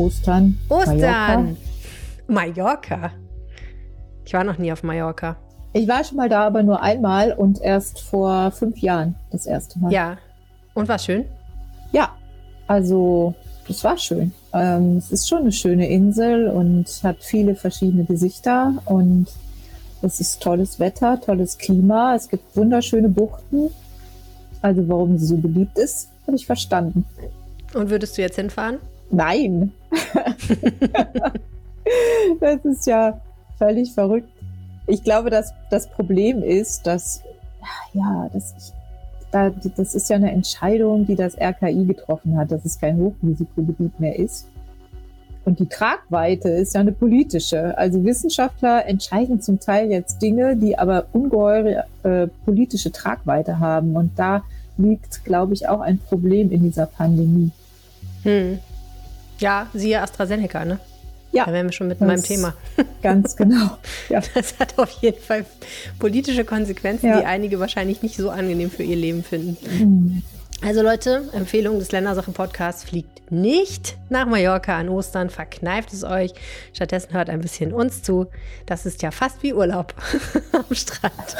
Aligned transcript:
Ostern. 0.00 0.56
Ostern. 0.70 0.96
Mallorca. 0.98 1.56
Mallorca. 2.26 3.12
Ich 4.24 4.32
war 4.32 4.44
noch 4.44 4.56
nie 4.56 4.72
auf 4.72 4.82
Mallorca. 4.82 5.36
Ich 5.74 5.86
war 5.86 6.02
schon 6.04 6.16
mal 6.16 6.28
da, 6.28 6.46
aber 6.46 6.62
nur 6.62 6.82
einmal 6.82 7.32
und 7.32 7.60
erst 7.60 8.00
vor 8.00 8.50
fünf 8.50 8.78
Jahren 8.78 9.14
das 9.30 9.44
erste 9.44 9.78
Mal. 9.78 9.92
Ja. 9.92 10.16
Und 10.72 10.88
war 10.88 10.98
schön? 10.98 11.26
Ja, 11.92 12.16
also 12.66 13.34
es 13.68 13.84
war 13.84 13.98
schön. 13.98 14.32
Ähm, 14.54 14.96
es 14.96 15.12
ist 15.12 15.28
schon 15.28 15.40
eine 15.40 15.52
schöne 15.52 15.88
Insel 15.88 16.48
und 16.48 16.86
hat 17.02 17.18
viele 17.20 17.54
verschiedene 17.54 18.04
Gesichter 18.04 18.72
und 18.86 19.26
es 20.00 20.18
ist 20.18 20.42
tolles 20.42 20.80
Wetter, 20.80 21.20
tolles 21.20 21.58
Klima. 21.58 22.14
Es 22.14 22.28
gibt 22.30 22.56
wunderschöne 22.56 23.10
Buchten. 23.10 23.70
Also 24.62 24.88
warum 24.88 25.18
sie 25.18 25.26
so 25.26 25.36
beliebt 25.36 25.78
ist, 25.78 26.08
habe 26.26 26.36
ich 26.36 26.46
verstanden. 26.46 27.04
Und 27.74 27.90
würdest 27.90 28.16
du 28.16 28.22
jetzt 28.22 28.36
hinfahren? 28.36 28.78
Nein. 29.10 29.72
das 32.40 32.64
ist 32.64 32.86
ja 32.86 33.20
völlig 33.58 33.92
verrückt. 33.92 34.28
Ich 34.86 35.02
glaube, 35.02 35.30
dass 35.30 35.52
das 35.70 35.88
Problem 35.88 36.42
ist, 36.42 36.86
dass 36.86 37.22
ja, 37.92 38.28
dass 38.32 38.54
ich, 38.56 38.72
da, 39.30 39.50
das 39.76 39.94
ist 39.94 40.10
ja 40.10 40.16
eine 40.16 40.32
Entscheidung, 40.32 41.06
die 41.06 41.16
das 41.16 41.36
RKI 41.38 41.84
getroffen 41.84 42.36
hat, 42.36 42.50
dass 42.50 42.64
es 42.64 42.80
kein 42.80 42.98
Hochrisikogebiet 42.98 44.00
mehr 44.00 44.18
ist. 44.18 44.46
Und 45.44 45.58
die 45.58 45.66
Tragweite 45.66 46.50
ist 46.50 46.74
ja 46.74 46.80
eine 46.80 46.92
politische. 46.92 47.76
Also 47.78 48.04
Wissenschaftler 48.04 48.86
entscheiden 48.86 49.40
zum 49.40 49.58
Teil 49.58 49.90
jetzt 49.90 50.20
Dinge, 50.20 50.56
die 50.56 50.78
aber 50.78 51.06
ungeheure 51.12 51.84
äh, 52.02 52.26
politische 52.44 52.92
Tragweite 52.92 53.58
haben. 53.58 53.96
Und 53.96 54.18
da 54.18 54.42
liegt, 54.76 55.24
glaube 55.24 55.54
ich, 55.54 55.68
auch 55.68 55.80
ein 55.80 55.98
Problem 55.98 56.50
in 56.50 56.62
dieser 56.62 56.86
Pandemie. 56.86 57.50
Hm. 58.22 58.58
Ja, 59.40 59.66
siehe 59.74 60.00
AstraZeneca, 60.00 60.64
ne? 60.64 60.78
Ja. 61.32 61.46
Da 61.46 61.52
wären 61.52 61.66
wir 61.66 61.72
schon 61.72 61.88
mit 61.88 62.00
meinem 62.00 62.22
Thema. 62.22 62.54
Ganz 63.02 63.36
genau. 63.36 63.78
Ja. 64.08 64.20
Das 64.34 64.58
hat 64.58 64.78
auf 64.78 64.90
jeden 65.00 65.20
Fall 65.20 65.44
politische 65.98 66.44
Konsequenzen, 66.44 67.06
ja. 67.06 67.20
die 67.20 67.26
einige 67.26 67.60
wahrscheinlich 67.60 68.02
nicht 68.02 68.16
so 68.16 68.30
angenehm 68.30 68.70
für 68.70 68.82
ihr 68.82 68.96
Leben 68.96 69.22
finden. 69.22 69.56
Mhm. 69.78 70.22
Also 70.62 70.82
Leute, 70.82 71.22
Empfehlung 71.32 71.78
des 71.78 71.90
Ländersache-Podcasts, 71.90 72.84
fliegt 72.84 73.32
nicht 73.32 73.96
nach 74.10 74.26
Mallorca 74.26 74.76
an 74.76 74.90
Ostern, 74.90 75.30
verkneift 75.30 75.92
es 75.92 76.04
euch. 76.04 76.32
Stattdessen 76.74 77.14
hört 77.14 77.30
ein 77.30 77.40
bisschen 77.40 77.72
uns 77.72 78.02
zu. 78.02 78.26
Das 78.66 78.84
ist 78.84 79.00
ja 79.00 79.10
fast 79.10 79.42
wie 79.42 79.54
Urlaub 79.54 79.94
am 80.52 80.74
Strand. 80.74 81.36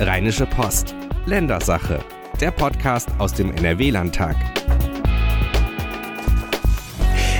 Rheinische 0.00 0.46
Post, 0.46 0.94
Ländersache, 1.26 2.00
der 2.40 2.50
Podcast 2.50 3.08
aus 3.18 3.34
dem 3.34 3.54
NRW-Landtag. 3.54 4.36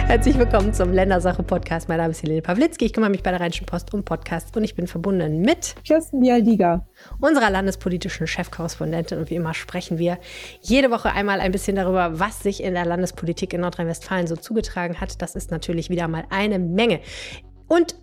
Herzlich 0.07 0.39
willkommen 0.39 0.75
zum 0.75 0.93
Ländersache-Podcast. 0.93 1.89
Mein 1.89 1.97
Name 1.97 2.11
ist 2.11 2.23
Helene 2.23 2.43
Pawlitzki. 2.43 2.85
Ich 2.85 2.93
kümmere 2.93 3.11
mich 3.11 3.23
bei 3.23 3.31
der 3.31 3.41
Rheinischen 3.41 3.65
Post 3.65 3.95
um 3.95 4.05
Podcasts 4.05 4.55
und 4.55 4.63
ich 4.63 4.75
bin 4.75 4.87
verbunden 4.87 5.41
mit 5.41 5.75
Kirsten 5.83 6.21
Bialdiga, 6.21 6.87
unserer 7.21 7.49
landespolitischen 7.51 8.27
Chefkorrespondentin. 8.27 9.19
Und 9.19 9.31
wie 9.31 9.37
immer 9.37 9.55
sprechen 9.55 9.99
wir 9.99 10.19
jede 10.61 10.91
Woche 10.91 11.11
einmal 11.11 11.41
ein 11.41 11.53
bisschen 11.53 11.75
darüber, 11.77 12.21
was 12.21 12.41
sich 12.41 12.63
in 12.63 12.75
der 12.75 12.85
Landespolitik 12.85 13.55
in 13.55 13.63
Nordrhein-Westfalen 13.63 14.27
so 14.27 14.37
zugetragen 14.37 15.01
hat. 15.01 15.23
Das 15.23 15.35
ist 15.35 15.51
natürlich 15.51 15.89
wieder 15.89 16.07
mal 16.07 16.25
eine 16.29 16.59
Menge. 16.59 17.01
Und 17.67 17.97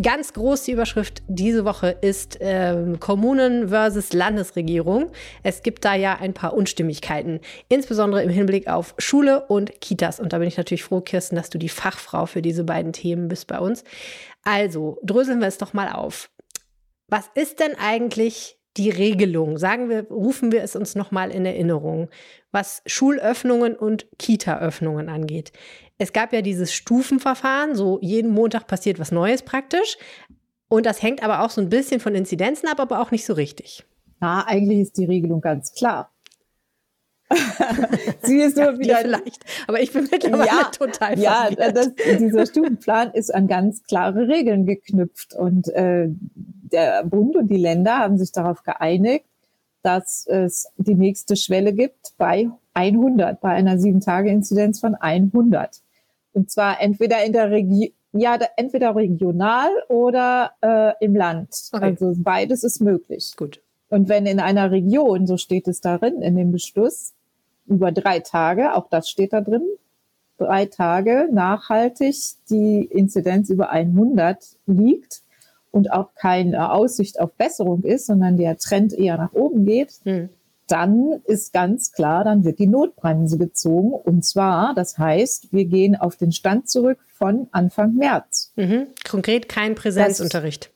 Ganz 0.00 0.32
groß 0.32 0.64
die 0.64 0.72
Überschrift 0.72 1.22
diese 1.26 1.64
Woche 1.64 1.88
ist 1.88 2.38
ähm, 2.40 3.00
Kommunen 3.00 3.68
versus 3.68 4.12
Landesregierung. 4.12 5.10
Es 5.42 5.62
gibt 5.62 5.84
da 5.84 5.94
ja 5.94 6.16
ein 6.20 6.34
paar 6.34 6.52
Unstimmigkeiten, 6.52 7.40
insbesondere 7.68 8.22
im 8.22 8.30
Hinblick 8.30 8.68
auf 8.68 8.94
Schule 8.98 9.46
und 9.46 9.80
Kitas. 9.80 10.20
Und 10.20 10.32
da 10.32 10.38
bin 10.38 10.46
ich 10.46 10.56
natürlich 10.56 10.84
froh, 10.84 11.00
Kirsten, 11.00 11.36
dass 11.36 11.50
du 11.50 11.58
die 11.58 11.68
Fachfrau 11.68 12.26
für 12.26 12.42
diese 12.42 12.64
beiden 12.64 12.92
Themen 12.92 13.28
bist 13.28 13.46
bei 13.48 13.58
uns. 13.58 13.82
Also, 14.44 14.98
dröseln 15.02 15.40
wir 15.40 15.48
es 15.48 15.58
doch 15.58 15.72
mal 15.72 15.88
auf. 15.88 16.30
Was 17.08 17.30
ist 17.34 17.58
denn 17.58 17.74
eigentlich 17.76 18.58
die 18.76 18.90
Regelung? 18.90 19.58
Sagen 19.58 19.88
wir, 19.88 20.06
rufen 20.10 20.52
wir 20.52 20.62
es 20.62 20.76
uns 20.76 20.94
nochmal 20.94 21.30
in 21.30 21.44
Erinnerung, 21.44 22.08
was 22.52 22.82
Schulöffnungen 22.86 23.74
und 23.74 24.06
Kita-Öffnungen 24.18 25.08
angeht. 25.08 25.52
Es 25.98 26.12
gab 26.12 26.32
ja 26.32 26.42
dieses 26.42 26.72
Stufenverfahren, 26.72 27.74
so 27.74 27.98
jeden 28.00 28.30
Montag 28.32 28.68
passiert 28.68 29.00
was 29.00 29.10
Neues 29.10 29.42
praktisch. 29.42 29.98
Und 30.68 30.86
das 30.86 31.02
hängt 31.02 31.22
aber 31.22 31.42
auch 31.42 31.50
so 31.50 31.60
ein 31.60 31.68
bisschen 31.68 31.98
von 31.98 32.14
Inzidenzen 32.14 32.68
ab, 32.68 32.78
aber 32.78 33.00
auch 33.00 33.10
nicht 33.10 33.24
so 33.24 33.32
richtig. 33.32 33.84
Na, 34.20 34.46
eigentlich 34.46 34.80
ist 34.80 34.96
die 34.96 35.06
Regelung 35.06 35.40
ganz 35.40 35.72
klar. 35.72 36.10
Sie 38.22 38.40
ist 38.40 38.56
nur 38.56 38.72
ja, 38.72 38.78
wieder 38.78 38.98
vielleicht, 38.98 39.44
aber 39.66 39.80
ich 39.80 39.92
bin 39.92 40.08
mittlerweile 40.10 40.46
ja, 40.46 40.70
total 40.72 41.18
Ja, 41.18 41.50
das, 41.50 41.90
dieser 41.94 42.46
Stufenplan 42.46 43.12
ist 43.12 43.34
an 43.34 43.48
ganz 43.48 43.82
klare 43.84 44.28
Regeln 44.28 44.66
geknüpft 44.66 45.34
und 45.34 45.68
äh, 45.68 46.08
der 46.08 47.04
Bund 47.04 47.36
und 47.36 47.48
die 47.48 47.56
Länder 47.56 47.98
haben 47.98 48.18
sich 48.18 48.32
darauf 48.32 48.62
geeinigt, 48.62 49.26
dass 49.82 50.26
es 50.26 50.68
die 50.76 50.94
nächste 50.94 51.36
Schwelle 51.36 51.72
gibt 51.72 52.12
bei 52.18 52.50
100, 52.74 53.40
bei 53.40 53.50
einer 53.50 53.78
sieben 53.78 54.00
Tage 54.00 54.30
Inzidenz 54.30 54.80
von 54.80 54.94
100. 54.94 55.82
Und 56.38 56.52
zwar 56.52 56.80
entweder 56.80 57.24
in 57.24 57.32
der 57.32 57.50
Region, 57.50 57.90
ja, 58.12 58.38
entweder 58.56 58.94
regional 58.94 59.70
oder 59.88 60.52
äh, 60.62 60.92
im 61.04 61.16
Land. 61.16 61.48
Okay. 61.72 61.84
Also 61.84 62.14
beides 62.16 62.62
ist 62.62 62.80
möglich. 62.80 63.34
Gut. 63.36 63.60
Und 63.88 64.08
wenn 64.08 64.24
in 64.24 64.38
einer 64.38 64.70
Region, 64.70 65.26
so 65.26 65.36
steht 65.36 65.66
es 65.66 65.80
darin 65.80 66.22
in 66.22 66.36
dem 66.36 66.52
Beschluss, 66.52 67.14
über 67.66 67.90
drei 67.90 68.20
Tage, 68.20 68.76
auch 68.76 68.88
das 68.88 69.10
steht 69.10 69.32
da 69.32 69.40
drin, 69.40 69.66
drei 70.36 70.66
Tage 70.66 71.28
nachhaltig 71.32 72.14
die 72.48 72.84
Inzidenz 72.84 73.50
über 73.50 73.70
100 73.70 74.38
liegt 74.66 75.22
und 75.72 75.92
auch 75.92 76.14
keine 76.14 76.70
Aussicht 76.70 77.18
auf 77.18 77.32
Besserung 77.32 77.82
ist, 77.82 78.06
sondern 78.06 78.36
der 78.36 78.58
Trend 78.58 78.92
eher 78.92 79.16
nach 79.16 79.32
oben 79.32 79.66
geht, 79.66 79.94
hm 80.04 80.28
dann 80.68 81.22
ist 81.24 81.52
ganz 81.52 81.92
klar, 81.92 82.24
dann 82.24 82.44
wird 82.44 82.58
die 82.58 82.66
Notbremse 82.66 83.38
gezogen. 83.38 83.92
Und 83.92 84.24
zwar, 84.24 84.74
das 84.74 84.98
heißt, 84.98 85.52
wir 85.52 85.64
gehen 85.64 85.96
auf 85.96 86.16
den 86.16 86.30
Stand 86.30 86.68
zurück 86.68 86.98
von 87.14 87.48
Anfang 87.52 87.94
März. 87.94 88.52
Mhm. 88.56 88.86
Konkret 89.08 89.48
kein 89.48 89.74
Präsenzunterricht. 89.74 90.70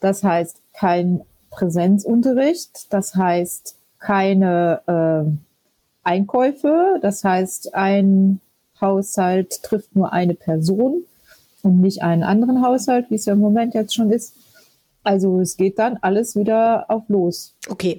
Das, 0.00 0.20
das, 0.20 0.30
heißt 0.30 0.56
kein 0.72 1.22
Präsenzunterricht, 1.50 2.92
das 2.92 3.14
heißt 3.14 3.76
keine 3.98 4.80
äh, 4.86 6.08
Einkäufe, 6.08 6.98
das 7.02 7.24
heißt 7.24 7.74
ein 7.74 8.40
Haushalt 8.80 9.62
trifft 9.62 9.94
nur 9.94 10.12
eine 10.12 10.34
Person 10.34 11.04
und 11.62 11.80
nicht 11.80 12.02
einen 12.02 12.24
anderen 12.24 12.62
Haushalt, 12.62 13.10
wie 13.10 13.14
es 13.14 13.26
ja 13.26 13.34
im 13.34 13.38
Moment 13.38 13.74
jetzt 13.74 13.94
schon 13.94 14.10
ist. 14.10 14.34
Also 15.02 15.40
es 15.40 15.56
geht 15.56 15.78
dann 15.78 15.98
alles 16.00 16.36
wieder 16.36 16.86
auf 16.88 17.08
los. 17.08 17.54
Okay, 17.68 17.98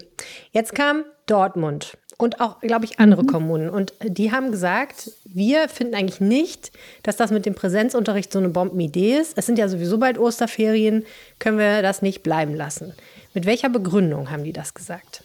jetzt 0.52 0.74
kam 0.74 1.03
Dortmund 1.25 1.97
und 2.18 2.41
auch, 2.41 2.59
glaube 2.59 2.86
ich, 2.86 3.00
andere 3.00 3.24
mhm. 3.24 3.28
Kommunen. 3.28 3.69
Und 3.69 3.94
die 4.03 4.31
haben 4.31 4.52
gesagt, 4.52 5.12
wir 5.25 5.68
finden 5.69 5.96
eigentlich 5.96 6.22
nicht, 6.22 6.72
dass 7.03 7.18
das 7.18 7.31
mit 7.31 7.46
dem 7.46 7.56
Präsenzunterricht 7.56 8.31
so 8.31 8.40
eine 8.40 8.50
Bombenidee 8.50 9.18
ist. 9.18 9.38
Es 9.38 9.46
sind 9.46 9.58
ja 9.58 9.68
sowieso 9.68 9.97
bald 9.97 10.18
Osterferien, 10.18 11.03
können 11.40 11.58
wir 11.58 11.81
das 11.81 12.02
nicht 12.02 12.24
bleiben 12.24 12.56
lassen. 12.56 12.94
Mit 13.34 13.46
welcher 13.46 13.70
Begründung 13.70 14.31
haben 14.31 14.44
die 14.44 14.53
das 14.53 14.74
gesagt? 14.74 15.24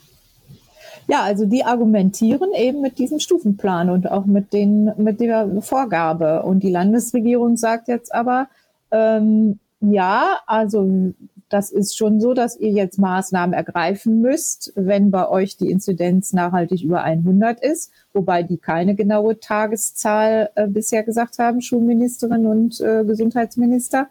Ja, 1.06 1.22
also 1.22 1.46
die 1.46 1.64
argumentieren 1.64 2.52
eben 2.54 2.82
mit 2.82 2.98
diesem 2.98 3.18
Stufenplan 3.18 3.88
und 3.88 4.10
auch 4.10 4.26
mit, 4.26 4.52
den, 4.52 4.92
mit 4.98 5.20
der 5.20 5.62
Vorgabe. 5.62 6.42
Und 6.42 6.62
die 6.62 6.70
Landesregierung 6.70 7.56
sagt 7.56 7.88
jetzt 7.88 8.14
aber, 8.14 8.48
ähm, 8.90 9.58
ja, 9.80 10.38
also 10.46 11.14
das 11.48 11.70
ist 11.70 11.96
schon 11.96 12.20
so, 12.20 12.34
dass 12.34 12.56
ihr 12.58 12.70
jetzt 12.70 12.98
Maßnahmen 12.98 13.54
ergreifen 13.54 14.20
müsst, 14.20 14.72
wenn 14.74 15.10
bei 15.10 15.28
euch 15.28 15.56
die 15.56 15.70
Inzidenz 15.70 16.32
nachhaltig 16.32 16.82
über 16.82 17.02
100 17.02 17.60
ist, 17.60 17.90
wobei 18.12 18.42
die 18.42 18.58
keine 18.58 18.94
genaue 18.94 19.40
Tageszahl 19.40 20.50
äh, 20.54 20.66
bisher 20.66 21.02
gesagt 21.02 21.38
haben, 21.38 21.60
Schulministerin 21.60 22.46
und 22.46 22.80
äh, 22.80 23.04
Gesundheitsminister, 23.04 24.08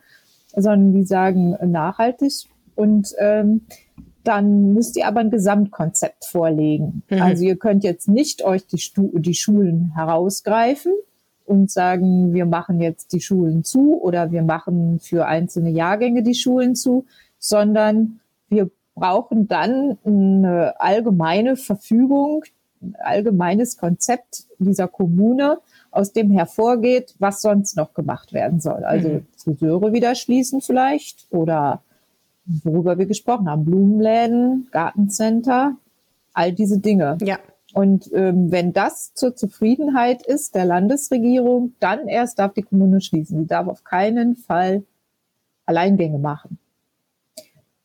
sondern 0.55 0.93
die 0.93 1.03
sagen 1.03 1.53
äh, 1.53 1.67
nachhaltig. 1.67 2.45
Und 2.75 3.13
ähm, 3.19 3.61
dann 4.23 4.73
müsst 4.73 4.97
ihr 4.97 5.07
aber 5.07 5.21
ein 5.21 5.31
Gesamtkonzept 5.31 6.25
vorlegen. 6.25 7.03
Mhm. 7.09 7.21
Also 7.21 7.45
ihr 7.45 7.55
könnt 7.55 7.83
jetzt 7.83 8.07
nicht 8.07 8.43
euch 8.43 8.65
die, 8.67 8.77
Stu 8.77 9.17
die 9.17 9.35
Schulen 9.35 9.93
herausgreifen 9.95 10.93
und 11.45 11.71
sagen, 11.71 12.33
wir 12.33 12.45
machen 12.45 12.81
jetzt 12.81 13.13
die 13.13 13.21
Schulen 13.21 13.63
zu 13.63 13.99
oder 14.01 14.31
wir 14.31 14.43
machen 14.43 14.99
für 14.99 15.27
einzelne 15.27 15.69
Jahrgänge 15.69 16.21
die 16.21 16.35
Schulen 16.35 16.75
zu, 16.75 17.05
sondern 17.39 18.19
wir 18.49 18.69
brauchen 18.95 19.47
dann 19.47 19.97
eine 20.05 20.79
allgemeine 20.79 21.55
Verfügung, 21.55 22.43
ein 22.81 22.95
allgemeines 22.99 23.77
Konzept 23.77 24.45
dieser 24.59 24.87
Kommune, 24.87 25.59
aus 25.91 26.13
dem 26.13 26.31
hervorgeht, 26.31 27.15
was 27.19 27.41
sonst 27.41 27.75
noch 27.75 27.93
gemacht 27.93 28.33
werden 28.33 28.59
soll. 28.59 28.83
Also 28.83 29.09
mhm. 29.09 29.25
Friseure 29.37 29.93
wieder 29.93 30.15
schließen 30.15 30.61
vielleicht 30.61 31.27
oder 31.31 31.81
worüber 32.45 32.97
wir 32.97 33.05
gesprochen 33.05 33.49
haben, 33.49 33.65
Blumenläden, 33.65 34.67
Gartencenter, 34.71 35.75
all 36.33 36.53
diese 36.53 36.79
Dinge. 36.79 37.17
Ja. 37.21 37.39
Und 37.73 38.11
ähm, 38.13 38.51
wenn 38.51 38.73
das 38.73 39.13
zur 39.13 39.35
Zufriedenheit 39.35 40.25
ist 40.25 40.55
der 40.55 40.65
Landesregierung, 40.65 41.73
dann 41.79 42.07
erst 42.07 42.39
darf 42.39 42.53
die 42.53 42.63
Kommune 42.63 43.01
schließen. 43.01 43.39
Sie 43.41 43.47
darf 43.47 43.67
auf 43.67 43.83
keinen 43.83 44.35
Fall 44.35 44.83
Alleingänge 45.65 46.17
machen. 46.17 46.57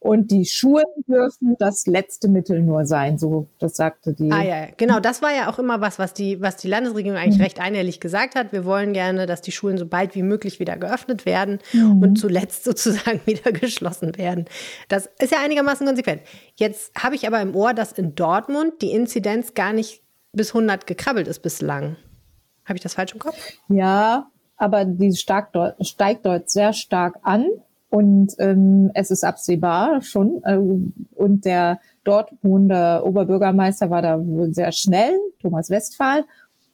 Und 0.03 0.33
die 0.33 0.45
Schulen 0.47 0.85
dürfen 1.07 1.55
das 1.61 1.87
letzte 1.87 2.27
Mittel 2.27 2.61
nur 2.61 2.87
sein, 2.87 3.19
so 3.19 3.47
das 3.61 3.77
sagte 3.77 4.13
die. 4.13 4.33
Ah 4.33 4.43
ja, 4.43 4.67
genau, 4.77 4.99
das 4.99 5.23
war 5.23 5.33
ja 5.33 5.49
auch 5.49 5.61
immer 5.61 5.81
was, 5.81 6.01
was 6.01 6.13
die, 6.13 6.41
was 6.41 6.57
die 6.57 6.67
Landesregierung 6.67 7.17
eigentlich 7.17 7.39
mhm. 7.39 7.45
recht 7.45 7.61
einhellig 7.61 8.01
gesagt 8.01 8.35
hat. 8.35 8.53
Wir 8.53 8.65
wollen 8.65 8.95
gerne, 8.95 9.27
dass 9.27 9.43
die 9.43 9.53
Schulen 9.53 9.79
so 9.79 9.87
bald 9.87 10.17
wie 10.17 10.25
möglich 10.25 10.59
wieder 10.59 10.77
geöffnet 10.77 11.25
werden 11.25 11.61
mhm. 11.73 12.03
und 12.03 12.17
zuletzt 12.17 12.65
sozusagen 12.65 13.21
wieder 13.27 13.53
geschlossen 13.53 14.19
werden. 14.19 14.47
Das 14.89 15.09
ist 15.21 15.31
ja 15.31 15.39
einigermaßen 15.41 15.87
konsequent. 15.87 16.23
Jetzt 16.57 16.93
habe 17.01 17.15
ich 17.15 17.29
aber 17.29 17.41
im 17.41 17.55
Ohr, 17.55 17.73
dass 17.73 17.93
in 17.93 18.17
Dortmund 18.17 18.83
die 18.83 18.91
Inzidenz 18.91 19.55
gar 19.55 19.73
nicht 19.73 20.03
bis 20.33 20.49
100 20.49 20.85
gekrabbelt 20.89 21.29
ist 21.29 21.43
bislang. 21.43 21.97
Habe 22.65 22.77
ich 22.77 22.83
das 22.83 22.95
falsch 22.95 23.13
im 23.13 23.21
Kopf? 23.21 23.37
Ja, 23.69 24.27
aber 24.57 24.85
die 24.85 25.15
steigt 25.15 25.55
dort 26.27 26.51
sehr 26.51 26.73
stark 26.73 27.21
an. 27.23 27.47
Und 27.93 28.37
ähm, 28.39 28.91
es 28.95 29.11
ist 29.11 29.23
absehbar 29.23 30.01
schon. 30.01 30.41
Äh, 30.45 30.57
und 31.15 31.45
der 31.45 31.79
dort 32.05 32.33
wohnende 32.41 33.03
Oberbürgermeister 33.05 33.91
war 33.91 34.01
da 34.01 34.27
wohl 34.27 34.55
sehr 34.55 34.73
schnell, 34.73 35.19
Thomas 35.43 35.69
Westphal, 35.69 36.25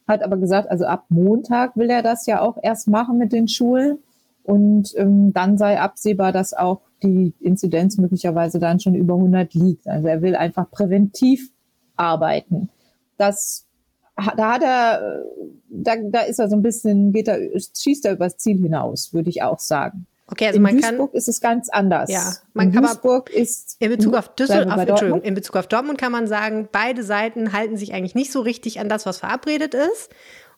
hat 0.06 0.22
aber 0.22 0.36
gesagt, 0.36 0.70
also 0.70 0.84
ab 0.84 1.06
Montag 1.08 1.76
will 1.76 1.90
er 1.90 2.02
das 2.02 2.26
ja 2.26 2.40
auch 2.40 2.56
erst 2.62 2.86
machen 2.86 3.18
mit 3.18 3.32
den 3.32 3.48
Schulen. 3.48 3.98
Und 4.44 4.92
ähm, 4.96 5.32
dann 5.32 5.58
sei 5.58 5.80
absehbar, 5.80 6.30
dass 6.30 6.54
auch 6.54 6.82
die 7.02 7.34
Inzidenz 7.40 7.98
möglicherweise 7.98 8.60
dann 8.60 8.78
schon 8.78 8.94
über 8.94 9.14
100 9.14 9.54
liegt. 9.54 9.88
Also 9.88 10.06
er 10.06 10.22
will 10.22 10.36
einfach 10.36 10.70
präventiv 10.70 11.50
arbeiten. 11.96 12.68
Das, 13.16 13.66
da 14.14 14.54
hat 14.54 14.62
er, 14.62 15.24
da, 15.68 15.96
da 15.96 16.20
ist 16.20 16.38
er 16.38 16.48
so 16.48 16.54
ein 16.54 16.62
bisschen, 16.62 17.12
geht 17.12 17.26
er, 17.26 17.40
schießt 17.58 18.06
er 18.06 18.12
übers 18.12 18.36
Ziel 18.36 18.58
hinaus, 18.58 19.12
würde 19.12 19.30
ich 19.30 19.42
auch 19.42 19.58
sagen. 19.58 20.06
Okay, 20.30 20.46
also 20.46 20.56
in 20.58 20.62
man 20.62 20.76
Duisburg 20.76 21.10
kann, 21.12 21.16
ist 21.16 21.28
es 21.28 21.40
ganz 21.40 21.68
anders. 21.70 22.10
Ja, 22.10 22.34
man 22.52 22.68
in 22.68 22.74
kann 22.74 22.82
Duisburg 22.82 23.30
ist 23.30 23.76
in 23.78 23.90
Bezug 23.90 24.14
auf 24.14 24.34
Düsseldorf, 24.34 24.78
Entschuldigung, 24.78 25.22
in 25.22 25.34
Bezug 25.34 25.56
auf 25.56 25.66
Dortmund 25.66 25.98
kann 25.98 26.12
man 26.12 26.26
sagen, 26.26 26.68
beide 26.70 27.02
Seiten 27.02 27.52
halten 27.52 27.76
sich 27.76 27.94
eigentlich 27.94 28.14
nicht 28.14 28.30
so 28.30 28.40
richtig 28.40 28.78
an 28.78 28.88
das, 28.88 29.06
was 29.06 29.18
verabredet 29.18 29.74
ist. 29.74 30.10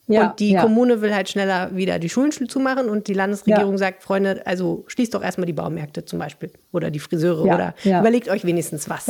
Ja, 0.09 0.31
und 0.31 0.41
die 0.41 0.53
ja. 0.53 0.63
Kommune 0.63 1.03
will 1.03 1.15
halt 1.15 1.29
schneller 1.29 1.77
wieder 1.77 2.01
die 2.01 2.09
Schulen 2.09 2.33
zumachen 2.33 2.89
und 2.89 3.07
die 3.07 3.15
Landesregierung 3.15 3.73
Ja. 3.73 3.79
sagt, 3.79 4.03
Freunde, 4.03 4.45
also 4.45 4.83
schließt 4.89 5.15
doch 5.15 5.23
erstmal 5.23 5.47
die 5.47 5.53
Baumärkte 5.53 6.05
zum 6.05 6.19
Beispiel 6.19 6.51
oder 6.73 6.91
die 6.91 6.99
Friseure 6.99 7.45
oder 7.45 7.75
überlegt 7.85 8.29
euch 8.29 8.45
wenigstens 8.45 8.91
was. 8.91 9.07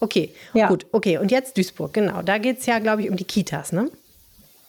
Okay, 0.00 0.34
gut, 0.68 0.84
okay. 0.92 1.16
Und 1.16 1.30
jetzt 1.30 1.56
Duisburg, 1.56 1.94
genau. 1.94 2.20
Da 2.20 2.36
geht 2.36 2.58
es 2.58 2.66
ja, 2.66 2.80
glaube 2.80 3.00
ich, 3.00 3.08
um 3.08 3.16
die 3.16 3.24
Kitas, 3.24 3.72
ne? 3.72 3.90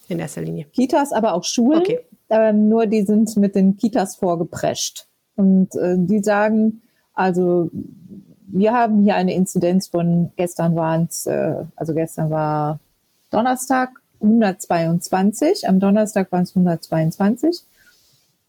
In 0.08 0.20
erster 0.20 0.42
Linie. 0.42 0.68
Kitas, 0.74 1.12
aber 1.12 1.34
auch 1.34 1.44
Schulen. 1.44 1.82
Okay. 1.82 2.00
Ähm, 2.30 2.70
nur 2.70 2.86
die 2.88 3.04
sind 3.04 3.36
mit 3.36 3.54
den 3.56 3.76
Kitas 3.76 4.16
vorgeprescht. 4.16 5.08
Und 5.36 5.76
äh, 5.76 5.96
die 5.98 6.20
sagen, 6.20 6.82
also 7.14 7.70
wir 8.48 8.74
haben 8.74 9.04
hier 9.04 9.16
eine 9.16 9.34
Inzidenz 9.34 9.88
von 9.88 10.32
gestern 10.36 10.76
waren 10.76 11.08
es, 11.10 11.26
äh, 11.26 11.56
also 11.76 11.94
gestern 11.94 12.30
war 12.30 12.80
Donnerstag 13.32 13.90
122, 14.22 15.68
am 15.68 15.80
Donnerstag 15.80 16.32
waren 16.32 16.44
es 16.44 16.56
122 16.56 17.64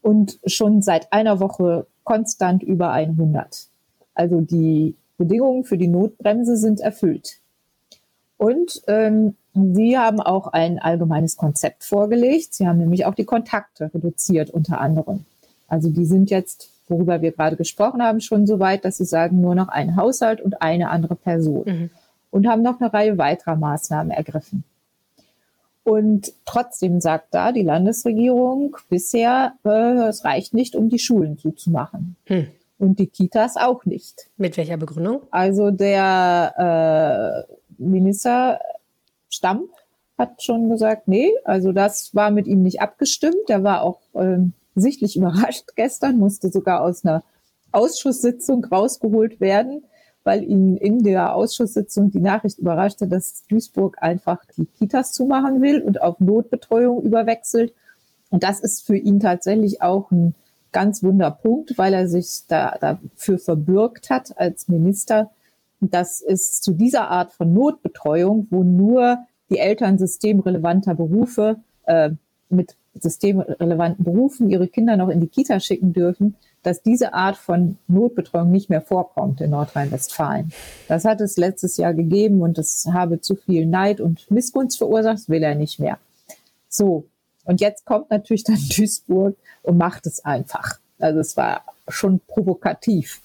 und 0.03 0.39
schon 0.47 0.83
seit 0.83 1.13
einer 1.13 1.41
Woche 1.41 1.87
konstant 2.05 2.63
über 2.63 2.93
100. 2.93 3.67
Also 4.15 4.41
die 4.41 4.95
Bedingungen 5.17 5.65
für 5.65 5.79
die 5.79 5.89
Notbremse 5.89 6.57
sind 6.57 6.81
erfüllt. 6.81 7.39
Und 8.37 8.83
ähm, 8.89 9.37
Sie 9.55 9.97
haben 9.97 10.21
auch 10.21 10.49
ein 10.49 10.81
allgemeines 10.81 11.37
Konzept 11.37 11.85
vorgelegt. 11.85 12.55
Sie 12.55 12.67
haben 12.67 12.79
nämlich 12.79 13.07
auch 13.07 13.15
die 13.15 13.25
Kontakte 13.25 13.91
reduziert 13.95 14.51
unter 14.51 14.81
anderem. 14.81 15.25
Also 15.69 15.91
die 15.91 16.07
sind 16.07 16.29
jetzt, 16.29 16.71
worüber 16.89 17.23
wir 17.23 17.33
gerade 17.33 17.57
gesprochen 17.57 18.03
haben, 18.03 18.21
schon 18.21 18.47
so 18.47 18.59
weit, 18.59 18.85
dass 18.85 18.99
sie 18.99 19.05
sagen, 19.05 19.41
nur 19.41 19.55
noch 19.55 19.69
ein 19.69 19.97
Haushalt 19.97 20.41
und 20.41 20.63
eine 20.63 20.91
andere 20.91 21.17
Person. 21.17 21.65
Mhm. 21.67 21.91
Und 22.31 22.49
haben 22.49 22.63
noch 22.63 22.81
eine 22.81 22.93
Reihe 22.93 23.17
weiterer 23.17 23.57
Maßnahmen 23.57 24.11
ergriffen. 24.11 24.65
Und 25.85 26.33
trotzdem 26.47 27.01
sagt 27.01 27.35
da 27.35 27.53
die 27.53 27.63
Landesregierung 27.63 28.77
bisher, 28.89 29.53
äh, 29.65 30.09
es 30.09 30.25
reicht 30.25 30.55
nicht, 30.55 30.75
um 30.75 30.89
die 30.89 30.99
Schulen 30.99 31.39
zuzumachen. 31.39 32.17
Hm. 32.25 32.49
Und 32.79 32.99
die 32.99 33.07
Kitas 33.07 33.57
auch 33.57 33.85
nicht. 33.85 34.31
Mit 34.39 34.57
welcher 34.57 34.79
Begründung? 34.79 35.23
Also 35.31 35.71
der 35.71 37.47
äh, 37.47 37.53
Minister 37.79 38.61
Stamm 39.29 39.69
hat 40.17 40.43
schon 40.43 40.71
gesagt, 40.71 41.07
nee, 41.07 41.31
also 41.45 41.73
das 41.73 42.15
war 42.15 42.31
mit 42.31 42.47
ihm 42.47 42.63
nicht 42.63 42.81
abgestimmt. 42.81 43.49
Der 43.49 43.63
war 43.63 43.83
auch 43.83 44.01
ähm, 44.15 44.55
sichtlich 44.75 45.17
überrascht 45.17 45.71
gestern, 45.77 46.19
musste 46.19 46.51
sogar 46.51 46.83
aus 46.83 47.05
einer 47.05 47.23
Ausschusssitzung 47.73 48.65
rausgeholt 48.65 49.41
werden, 49.41 49.85
weil 50.23 50.43
ihn 50.45 50.77
in 50.77 51.03
der 51.03 51.35
Ausschusssitzung 51.35 52.11
die 52.11 52.21
Nachricht 52.21 52.59
überraschte, 52.59 53.07
dass 53.07 53.45
Duisburg 53.49 53.99
einfach 54.01 54.45
die 54.57 54.67
Kitas 54.67 55.13
zumachen 55.13 55.61
will 55.61 55.83
und 55.83 56.01
auf 56.01 56.19
Notbetreuung 56.21 57.03
überwechselt. 57.03 57.75
Und 58.31 58.43
das 58.43 58.61
ist 58.61 58.87
für 58.87 58.97
ihn 58.97 59.21
tatsächlich 59.21 59.83
auch 59.83 60.11
ein 60.11 60.35
ganz 60.73 61.03
wunder 61.03 61.31
Punkt, 61.31 61.77
weil 61.79 61.95
er 61.95 62.09
sich 62.09 62.43
da, 62.49 62.77
dafür 62.81 63.39
verbürgt 63.39 64.11
hat 64.11 64.39
als 64.39 64.69
Minister, 64.69 65.31
dass 65.81 66.23
es 66.23 66.61
zu 66.61 66.73
dieser 66.73 67.11
Art 67.11 67.33
von 67.33 67.53
Notbetreuung, 67.53 68.49
wo 68.51 68.65
nur 68.65 69.19
die 69.51 69.59
Eltern 69.59 69.99
systemrelevanter 69.99 70.95
Berufe 70.95 71.61
äh, 71.85 72.11
mit 72.49 72.77
systemrelevanten 73.01 74.05
Berufen 74.05 74.51
ihre 74.51 74.69
Kinder 74.69 74.97
noch 74.97 75.09
in 75.09 75.21
die 75.21 75.29
Kita 75.29 75.61
schicken 75.61 75.93
dürfen, 75.93 76.37
dass 76.63 76.83
diese 76.83 77.13
Art 77.13 77.37
von 77.37 77.77
Notbetreuung 77.89 78.51
nicht 78.51 78.71
mehr 78.71 78.81
vorkommt 78.81 79.41
in 79.41 79.51
Nordrhein-Westfalen. 79.51 80.53
Das 80.89 81.05
hat 81.05 81.21
es 81.21 81.37
letztes 81.37 81.77
Jahr 81.77 81.95
gegeben 81.95 82.41
und 82.41 82.59
es 82.59 82.87
habe 82.93 83.21
zu 83.21 83.37
viel 83.37 83.67
Neid 83.67 84.01
und 84.01 84.31
Missgunst 84.31 84.79
verursacht, 84.79 85.19
das 85.19 85.29
will 85.29 85.43
er 85.43 85.55
nicht 85.55 85.79
mehr. 85.79 85.99
So, 86.69 87.05
und 87.45 87.61
jetzt 87.61 87.85
kommt 87.85 88.11
natürlich 88.11 88.45
dann 88.45 88.59
Duisburg 88.77 89.37
und 89.63 89.77
macht 89.77 90.07
es 90.07 90.25
einfach. 90.25 90.79
Also 90.99 91.21
es 91.21 91.37
war 91.37 91.65
schon 91.89 92.21
provokativ. 92.27 93.21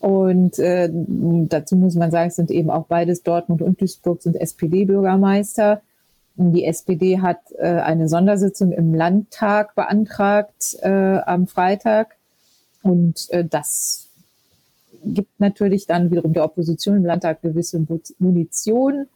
Und 0.00 0.58
äh, 0.58 0.88
dazu 0.92 1.76
muss 1.76 1.94
man 1.94 2.10
sagen, 2.10 2.28
es 2.28 2.36
sind 2.36 2.50
eben 2.50 2.70
auch 2.70 2.86
beides 2.86 3.22
Dortmund 3.22 3.62
und 3.62 3.80
Duisburg 3.80 4.22
sind 4.22 4.36
SPD-Bürgermeister. 4.36 5.82
Die 6.40 6.64
SPD 6.64 7.20
hat 7.20 7.40
äh, 7.56 7.66
eine 7.66 8.08
Sondersitzung 8.08 8.70
im 8.70 8.94
Landtag 8.94 9.74
beantragt 9.74 10.76
äh, 10.82 11.18
am 11.18 11.48
Freitag. 11.48 12.14
Und 12.82 13.28
äh, 13.30 13.44
das 13.44 14.06
gibt 15.04 15.40
natürlich 15.40 15.86
dann 15.88 16.12
wiederum 16.12 16.32
der 16.32 16.44
Opposition 16.44 16.96
im 16.96 17.04
Landtag 17.04 17.42
gewisse 17.42 17.84
Munition. 18.20 19.08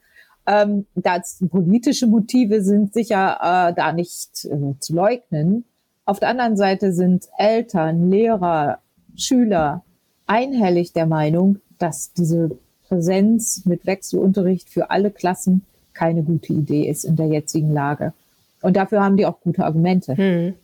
Ähm, 0.49 0.87
das 0.97 1.39
politische 1.49 2.09
Motive 2.09 2.61
sind 2.61 2.93
sicher 2.93 3.39
äh, 3.41 3.73
da 3.73 3.93
nicht 3.93 4.45
äh, 4.47 4.75
zu 4.81 4.93
leugnen. 4.93 5.65
Auf 6.05 6.19
der 6.19 6.29
anderen 6.29 6.57
Seite 6.57 6.93
sind 6.93 7.29
Eltern, 7.39 8.11
Lehrer, 8.11 8.81
Schüler 9.15 9.85
einhellig 10.27 10.93
der 10.93 11.07
Meinung, 11.07 11.61
dass 11.79 12.13
diese 12.15 12.59
Präsenz 12.89 13.65
mit 13.65 13.87
Wechselunterricht 13.87 14.69
für 14.69 14.91
alle 14.91 15.13
Klassen 15.13 15.65
keine 15.95 16.23
gute 16.23 16.53
Idee 16.53 16.89
ist 16.89 17.05
in 17.05 17.17
der 17.17 17.27
jetzigen 17.27 17.73
Lage. 17.73 18.13
Und 18.61 18.77
dafür 18.77 19.03
haben 19.03 19.17
die 19.17 19.27
auch 19.27 19.41
gute 19.41 19.65
Argumente. 19.65 20.17
Hm. 20.17 20.55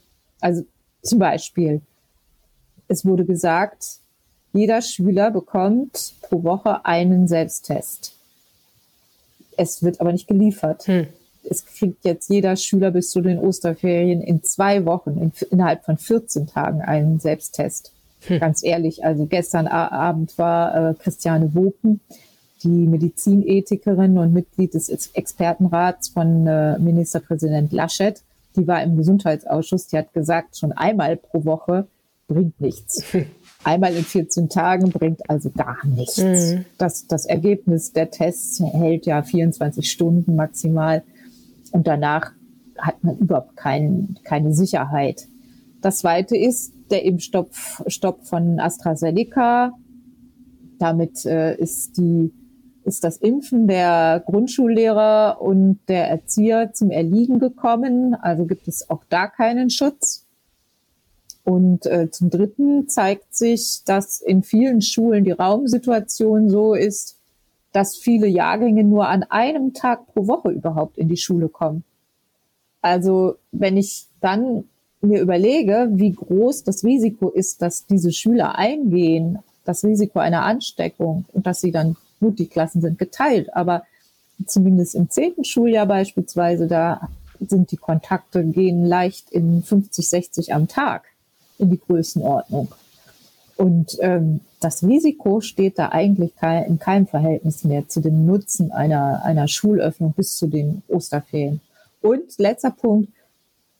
Also 0.41 0.65
zum 1.03 1.19
Beispiel, 1.19 1.81
es 2.87 3.05
wurde 3.05 3.25
gesagt, 3.25 3.99
jeder 4.53 4.81
Schüler 4.83 5.31
bekommt 5.31 6.15
pro 6.23 6.43
Woche 6.43 6.85
einen 6.85 7.29
Selbsttest. 7.29 8.15
Es 9.57 9.83
wird 9.83 10.01
aber 10.01 10.13
nicht 10.13 10.29
geliefert. 10.29 10.87
Hm. 10.87 11.09
Es 11.45 11.65
kriegt 11.65 12.05
jetzt 12.05 12.31
jeder 12.31 12.57
Schüler 12.57 12.91
bis 12.91 13.11
zu 13.11 13.21
den 13.21 13.39
Osterferien 13.39 14.21
in 14.21 14.43
zwei 14.43 14.85
Wochen, 14.85 15.19
in, 15.19 15.33
innerhalb 15.51 15.85
von 15.85 15.97
14 15.97 16.47
Tagen 16.47 16.83
einen 16.83 17.21
Selbsttest. 17.21 17.93
Hm. 18.27 18.41
Ganz 18.41 18.63
ehrlich, 18.63 19.05
also 19.05 19.27
gestern 19.27 19.67
Abend 19.67 20.37
war 20.39 20.91
äh, 20.91 20.95
Christiane 20.95 21.55
Wopen, 21.55 22.01
die 22.62 22.87
Medizinethikerin 22.87 24.19
und 24.19 24.33
Mitglied 24.33 24.75
des 24.75 24.88
Ex- 24.88 25.11
Expertenrats 25.12 26.09
von 26.09 26.47
äh, 26.47 26.79
Ministerpräsident 26.79 27.73
Laschet. 27.73 28.23
Die 28.57 28.67
war 28.67 28.83
im 28.83 28.97
Gesundheitsausschuss, 28.97 29.87
die 29.88 29.99
hat 29.99 30.12
gesagt, 30.12 30.57
schon 30.57 30.73
einmal 30.73 31.17
pro 31.17 31.45
Woche 31.45 31.87
bringt 32.27 32.61
nichts. 32.61 33.03
Einmal 33.65 33.95
in 33.95 34.05
14 34.05 34.49
Tagen 34.49 34.91
bringt 34.91 35.29
also 35.29 35.50
gar 35.50 35.85
nichts. 35.85 36.19
Mhm. 36.19 36.65
Das, 36.79 37.07
das 37.09 37.27
Ergebnis 37.27 37.93
der 37.93 38.11
Tests 38.11 38.62
hält 38.62 39.07
ja 39.07 39.23
24 39.23 39.91
Stunden 39.91 40.37
maximal 40.37 41.03
und 41.73 41.87
danach 41.87 42.33
hat 42.79 43.03
man 43.03 43.19
überhaupt 43.19 43.57
kein, 43.57 44.17
keine 44.23 44.55
Sicherheit. 44.55 45.27
Das 45.81 45.99
zweite 45.99 46.37
ist 46.37 46.73
der 46.91 47.05
Impfstopp 47.05 47.50
Stopp 47.87 48.27
von 48.27 48.61
AstraZeneca. 48.61 49.73
Damit 50.79 51.25
äh, 51.25 51.57
ist 51.57 51.99
die 51.99 52.33
ist 52.88 53.04
das 53.04 53.18
Impfen 53.18 53.68
der 53.68 54.23
Grundschullehrer 54.26 55.40
und 55.40 55.78
der 55.88 56.09
Erzieher 56.09 56.73
zum 56.73 56.90
Erliegen 56.90 57.38
gekommen. 57.38 58.14
Also 58.14 58.47
gibt 58.47 58.66
es 58.66 58.90
auch 58.90 59.04
da 59.09 59.28
keinen 59.28 59.71
Schutz. 59.71 60.25
Und 61.45 61.87
äh, 61.87 62.11
zum 62.11 62.30
Dritten 62.30 62.88
zeigt 62.88 63.35
sich, 63.35 63.83
dass 63.85 64.21
in 64.21 64.42
vielen 64.42 64.83
Schulen 64.83 65.25
die 65.25 65.30
Raumsituation 65.30 66.50
so 66.50 66.75
ist, 66.75 67.16
dass 67.73 67.97
viele 67.97 68.26
Jahrgänge 68.26 68.85
nur 68.85 69.09
an 69.09 69.23
einem 69.23 69.73
Tag 69.73 70.07
pro 70.12 70.26
Woche 70.26 70.50
überhaupt 70.50 70.99
in 70.99 71.09
die 71.09 71.16
Schule 71.16 71.49
kommen. 71.49 71.85
Also 72.83 73.37
wenn 73.52 73.76
ich 73.76 74.09
dann 74.21 74.64
mir 75.00 75.21
überlege, 75.21 75.88
wie 75.92 76.12
groß 76.12 76.64
das 76.64 76.85
Risiko 76.85 77.28
ist, 77.28 77.62
dass 77.62 77.87
diese 77.87 78.12
Schüler 78.12 78.57
eingehen, 78.57 79.38
das 79.64 79.85
Risiko 79.85 80.18
einer 80.18 80.45
Ansteckung 80.45 81.25
und 81.33 81.47
dass 81.47 81.61
sie 81.61 81.71
dann, 81.71 81.97
gut, 82.21 82.39
die 82.39 82.49
Klassen 82.49 82.81
sind 82.81 82.99
geteilt, 82.99 83.55
aber 83.55 83.85
zumindest 84.47 84.95
im 84.95 85.11
zehnten 85.11 85.45
Schuljahr 85.45 85.87
beispielsweise, 85.87 86.67
da 86.67 87.09
sind 87.41 87.71
die 87.71 87.77
Kontakte 87.77 88.45
gehen 88.45 88.85
leicht 88.85 89.31
in 89.31 89.63
50, 89.63 90.09
60 90.09 90.55
am 90.55 90.69
Tag 90.69 91.05
in 91.59 91.71
die 91.71 91.79
Größenordnung. 91.79 92.69
Und 93.57 93.97
ähm, 94.01 94.41
das 94.61 94.85
Risiko 94.85 95.41
steht 95.41 95.79
da 95.79 95.91
eigentlich 95.91 96.33
in 96.67 96.79
keinem 96.79 97.07
Verhältnis 97.07 97.65
mehr 97.65 97.89
zu 97.89 98.01
dem 98.01 98.27
Nutzen 98.27 98.73
einer, 98.73 99.25
einer 99.25 99.49
Schulöffnung 99.49 100.13
bis 100.13 100.37
zu 100.37 100.47
den 100.47 100.83
Osterferien. 100.89 101.61
Und 102.01 102.39
letzter 102.39 102.71
Punkt, 102.71 103.13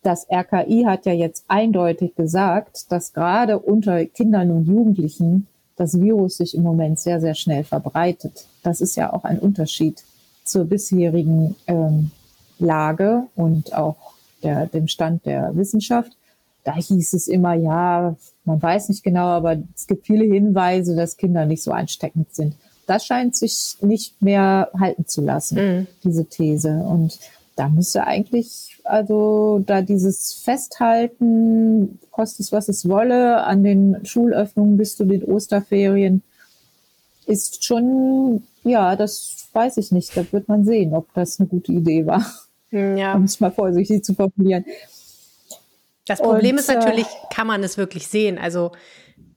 das 0.03 0.27
RKI 0.31 0.85
hat 0.85 1.07
ja 1.07 1.13
jetzt 1.13 1.45
eindeutig 1.49 2.15
gesagt, 2.15 2.91
dass 2.91 3.13
gerade 3.13 3.59
unter 3.59 4.05
Kindern 4.07 4.51
und 4.51 4.67
Jugendlichen 4.67 5.47
das 5.79 5.99
Virus 6.01 6.37
sich 6.37 6.55
im 6.55 6.65
Moment 6.65 6.99
sehr, 6.99 7.21
sehr 7.21 7.35
schnell 7.35 7.65
verbreitet. 7.65 8.47
Das 8.63 8.81
ist 8.81 8.97
ja 8.97 9.13
auch 9.13 9.25
ein 9.25 9.39
Unterschied 9.39 10.03
zur 10.45 10.65
bisherigen 10.65 11.55
ähm, 11.67 12.11
Lage 12.59 13.23
und 13.37 13.73
auch 13.75 13.97
der, 14.43 14.67
dem 14.67 14.89
Stand 14.89 15.25
der 15.25 15.57
Wissenschaft. 15.57 16.13
Da 16.65 16.75
hieß 16.75 17.15
es 17.15 17.29
immer, 17.29 17.55
ja, 17.55 18.17
man 18.45 18.61
weiß 18.61 18.89
nicht 18.89 19.05
genau, 19.05 19.27
aber 19.27 19.57
es 19.75 19.87
gibt 19.87 20.07
viele 20.07 20.25
Hinweise, 20.25 20.97
dass 20.97 21.17
Kinder 21.17 21.47
nicht 21.47 21.63
so 21.63 21.71
ansteckend 21.71 22.35
sind. 22.35 22.55
Das 22.87 23.07
scheint 23.07 23.37
sich 23.37 23.77
nicht 23.81 24.21
mehr 24.21 24.71
halten 24.79 25.07
zu 25.07 25.21
lassen, 25.21 25.57
mhm. 25.57 25.87
diese 26.03 26.25
These. 26.25 26.71
Und 26.71 27.19
da 27.55 27.69
müsste 27.69 28.05
eigentlich 28.07 28.78
also 28.89 29.63
da 29.65 29.83
dieses 29.83 30.35
Festhalten, 30.35 31.99
kostet 32.11 32.41
es 32.41 32.53
was 32.53 32.69
es 32.69 32.89
wolle, 32.89 33.45
an 33.45 33.63
den 33.63 34.05
Schulöffnungen 34.05 34.77
bis 34.77 34.97
zu 34.97 35.05
den 35.05 35.25
Osterferien, 35.25 36.23
ist 37.27 37.65
schon, 37.65 38.43
ja, 38.65 38.97
das 38.97 39.49
weiß 39.53 39.77
ich 39.77 39.93
nicht. 39.93 40.17
Da 40.17 40.25
wird 40.33 40.49
man 40.49 40.65
sehen, 40.65 40.95
ob 40.95 41.13
das 41.15 41.39
eine 41.39 41.49
gute 41.49 41.73
Idee 41.73 42.07
war. 42.07 42.25
Ja. 42.71 43.15
Um 43.15 43.25
es 43.25 43.41
mal 43.41 43.51
vorsichtig 43.51 44.05
zu 44.05 44.15
formulieren. 44.15 44.65
Das 46.07 46.21
Problem 46.21 46.53
Und, 46.53 46.61
ist 46.61 46.69
natürlich, 46.69 47.07
äh, 47.07 47.35
kann 47.35 47.47
man 47.47 47.63
es 47.63 47.77
wirklich 47.77 48.09
sehen? 48.09 48.39
Also 48.39 48.73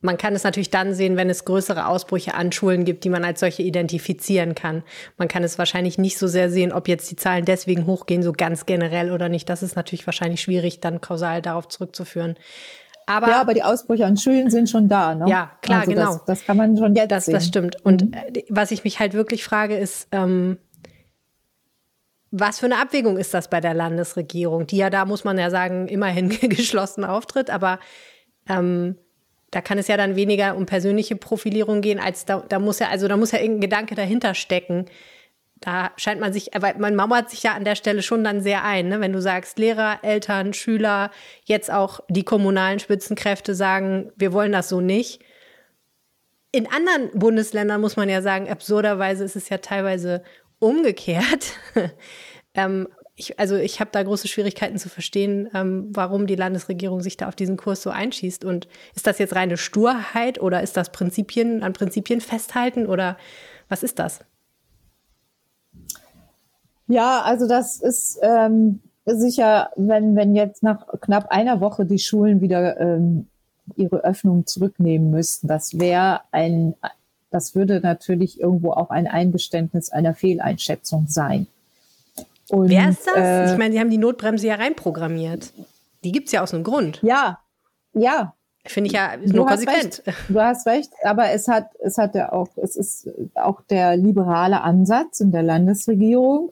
man 0.02 0.18
kann 0.18 0.36
es 0.36 0.44
natürlich 0.44 0.72
dann 0.72 0.94
sehen, 0.94 1.16
wenn 1.16 1.30
es 1.30 1.46
größere 1.46 1.86
Ausbrüche 1.86 2.34
an 2.34 2.52
Schulen 2.52 2.86
gibt, 2.86 3.04
die 3.04 3.10
man 3.10 3.24
als 3.24 3.40
solche 3.40 3.62
identifizieren 3.62 4.56
kann. 4.56 4.84
Man 5.18 5.28
kann 5.28 5.44
es 5.44 5.60
wahrscheinlich 5.60 5.98
nicht 5.98 6.18
so 6.18 6.28
sehr 6.28 6.50
sehen, 6.50 6.72
ob 6.72 6.88
jetzt 6.88 7.10
die 7.12 7.16
Zahlen 7.16 7.46
deswegen 7.46 7.86
hochgehen, 7.86 8.24
so 8.24 8.34
ganz 8.34 8.66
generell 8.66 9.12
oder 9.12 9.30
nicht. 9.30 9.48
Das 9.48 9.62
ist 9.62 9.76
natürlich 9.76 10.08
wahrscheinlich 10.08 10.42
schwierig, 10.42 10.80
dann 10.80 11.02
kausal 11.02 11.42
darauf 11.42 11.68
zurückzuführen. 11.68 12.36
Aber, 13.06 13.30
ja, 13.30 13.42
aber 13.42 13.54
die 13.54 13.64
Ausbrüche 13.64 14.06
an 14.06 14.18
Schulen 14.18 14.50
sind 14.50 14.70
schon 14.70 14.88
da. 14.88 15.14
Ne? 15.16 15.26
Ja, 15.28 15.52
klar, 15.62 15.82
also 15.82 15.92
genau. 15.92 16.14
Das, 16.14 16.26
das, 16.26 16.46
kann 16.46 16.58
man 16.58 16.78
schon 16.78 16.96
jetzt 16.96 17.12
das, 17.12 17.26
sehen. 17.26 17.34
Das 17.34 17.46
stimmt. 17.46 17.84
Und 17.84 18.06
mhm. 18.06 18.14
Äh, 18.14 18.44
was 18.50 18.72
ich 18.72 18.84
mich 18.84 19.00
halt 19.00 19.14
wirklich 19.14 19.44
frage, 19.44 19.76
ist, 19.76 20.08
ähm, 20.12 20.58
was 22.32 22.60
für 22.60 22.68
eine 22.68 22.80
Abwägung 22.80 23.18
ist 23.18 23.34
das 23.34 23.50
bei 23.50 23.60
der 23.60 23.74
Landesregierung, 23.74 24.66
die 24.66 24.78
ja 24.78 24.90
da, 24.90 25.06
muss 25.06 25.26
man 25.26 25.38
ja 25.38 25.50
sagen, 25.50 25.88
immerhin 25.88 26.30
geschlossen 26.50 27.04
auftritt, 27.04 27.50
aber 27.50 27.80
ähm, 28.48 28.98
da 29.52 29.62
kann 29.62 29.78
es 29.78 29.88
ja 29.88 29.98
dann 29.98 30.16
weniger 30.16 30.56
um 30.56 30.66
persönliche 30.66 31.18
Profilierung 31.18 31.82
gehen, 31.82 32.00
als 32.00 32.26
da, 32.26 32.44
da 32.48 32.58
muss 32.58 32.80
ja, 32.80 32.88
also 32.90 33.08
da 33.08 33.18
muss 33.18 33.32
ja 33.32 33.40
irgendein 33.40 33.62
Gedanke 33.70 33.96
dahinter 33.96 34.34
stecken. 34.34 34.86
Da 35.60 35.92
scheint 35.98 36.20
man 36.20 36.34
sich, 36.34 36.50
weil 36.58 36.78
man 36.80 36.96
mauert 36.96 37.30
sich 37.30 37.44
ja 37.44 37.54
an 37.54 37.66
der 37.66 37.76
Stelle 37.76 38.02
schon 38.02 38.24
dann 38.24 38.42
sehr 38.42 38.64
ein, 38.64 38.88
ne? 38.88 39.00
wenn 39.00 39.14
du 39.14 39.22
sagst, 39.22 39.60
Lehrer, 39.60 40.00
Eltern, 40.02 40.54
Schüler, 40.54 41.12
jetzt 41.44 41.72
auch 41.72 42.00
die 42.10 42.24
kommunalen 42.24 42.80
Spitzenkräfte 42.80 43.54
sagen, 43.54 44.12
wir 44.16 44.34
wollen 44.34 44.54
das 44.54 44.70
so 44.70 44.82
nicht. 44.82 45.22
In 46.52 46.68
anderen 46.72 47.12
Bundesländern 47.14 47.80
muss 47.80 47.96
man 47.96 48.10
ja 48.10 48.22
sagen, 48.22 48.50
absurderweise 48.50 49.24
ist 49.24 49.36
es 49.36 49.50
ja 49.50 49.60
teilweise 49.60 50.24
umgekehrt. 50.60 51.54
ähm, 52.56 52.88
ich, 53.22 53.40
also 53.40 53.56
ich 53.56 53.80
habe 53.80 53.92
da 53.94 54.02
große 54.02 54.28
Schwierigkeiten 54.28 54.78
zu 54.78 54.90
verstehen, 54.90 55.50
ähm, 55.54 55.90
warum 55.92 56.26
die 56.28 56.36
Landesregierung 56.36 57.02
sich 57.02 57.18
da 57.18 57.28
auf 57.28 57.36
diesen 57.36 57.56
Kurs 57.56 57.82
so 57.82 57.92
einschießt. 57.92 58.44
Und 58.44 58.68
ist 58.96 59.08
das 59.08 59.20
jetzt 59.20 59.36
reine 59.36 59.58
Sturheit 59.58 60.42
oder 60.42 60.62
ist 60.62 60.76
das 60.76 60.92
Prinzipien 60.92 61.64
an 61.64 61.74
Prinzipien 61.74 62.22
festhalten 62.22 62.88
oder 62.88 63.18
was 63.70 63.84
ist 63.84 64.00
das? 64.00 64.20
Ja, 66.88 67.22
also 67.22 67.48
das 67.48 67.80
ist 67.80 68.20
ähm, 68.22 68.82
sicher, 69.06 69.70
wenn, 69.76 70.16
wenn 70.16 70.36
jetzt 70.36 70.64
nach 70.64 70.88
knapp 71.00 71.28
einer 71.30 71.62
Woche 71.62 71.86
die 71.86 72.00
Schulen 72.00 72.42
wieder 72.42 72.80
ähm, 72.80 73.28
ihre 73.76 74.04
Öffnung 74.04 74.46
zurücknehmen 74.48 75.12
müssten, 75.12 75.48
das 75.48 75.80
wäre 75.80 76.22
ein, 76.32 76.74
das 77.30 77.56
würde 77.56 77.80
natürlich 77.80 78.42
irgendwo 78.42 78.72
auch 78.72 78.90
ein 78.90 79.08
Eingeständnis 79.08 79.92
einer 79.92 80.16
Fehleinschätzung 80.16 81.06
sein. 81.08 81.48
Und, 82.52 82.70
Wer 82.70 82.90
ist 82.90 83.08
das? 83.08 83.16
Äh, 83.16 83.54
ich 83.54 83.58
meine, 83.58 83.74
die 83.74 83.80
haben 83.80 83.90
die 83.90 83.98
Notbremse 83.98 84.46
ja 84.46 84.56
reinprogrammiert. 84.56 85.54
Die 86.04 86.12
gibt 86.12 86.28
es 86.28 86.34
ja 86.34 86.42
aus 86.42 86.54
einem 86.54 86.66
Grund. 86.66 87.00
Ja, 87.02 87.40
ja. 87.94 88.34
Finde 88.66 88.88
ich 88.90 88.94
ja 88.94 89.16
nur 89.18 89.48
konsequent. 89.48 90.04
Recht. 90.06 90.18
Du 90.28 90.40
hast 90.40 90.68
recht, 90.68 90.92
aber 91.04 91.32
es 91.32 91.48
hat, 91.48 91.70
es 91.80 91.98
hat 91.98 92.14
ja 92.14 92.32
auch, 92.32 92.50
es 92.58 92.76
ist 92.76 93.10
auch 93.36 93.62
der 93.62 93.96
liberale 93.96 94.62
Ansatz 94.62 95.22
in 95.22 95.32
der 95.32 95.44
Landesregierung, 95.44 96.52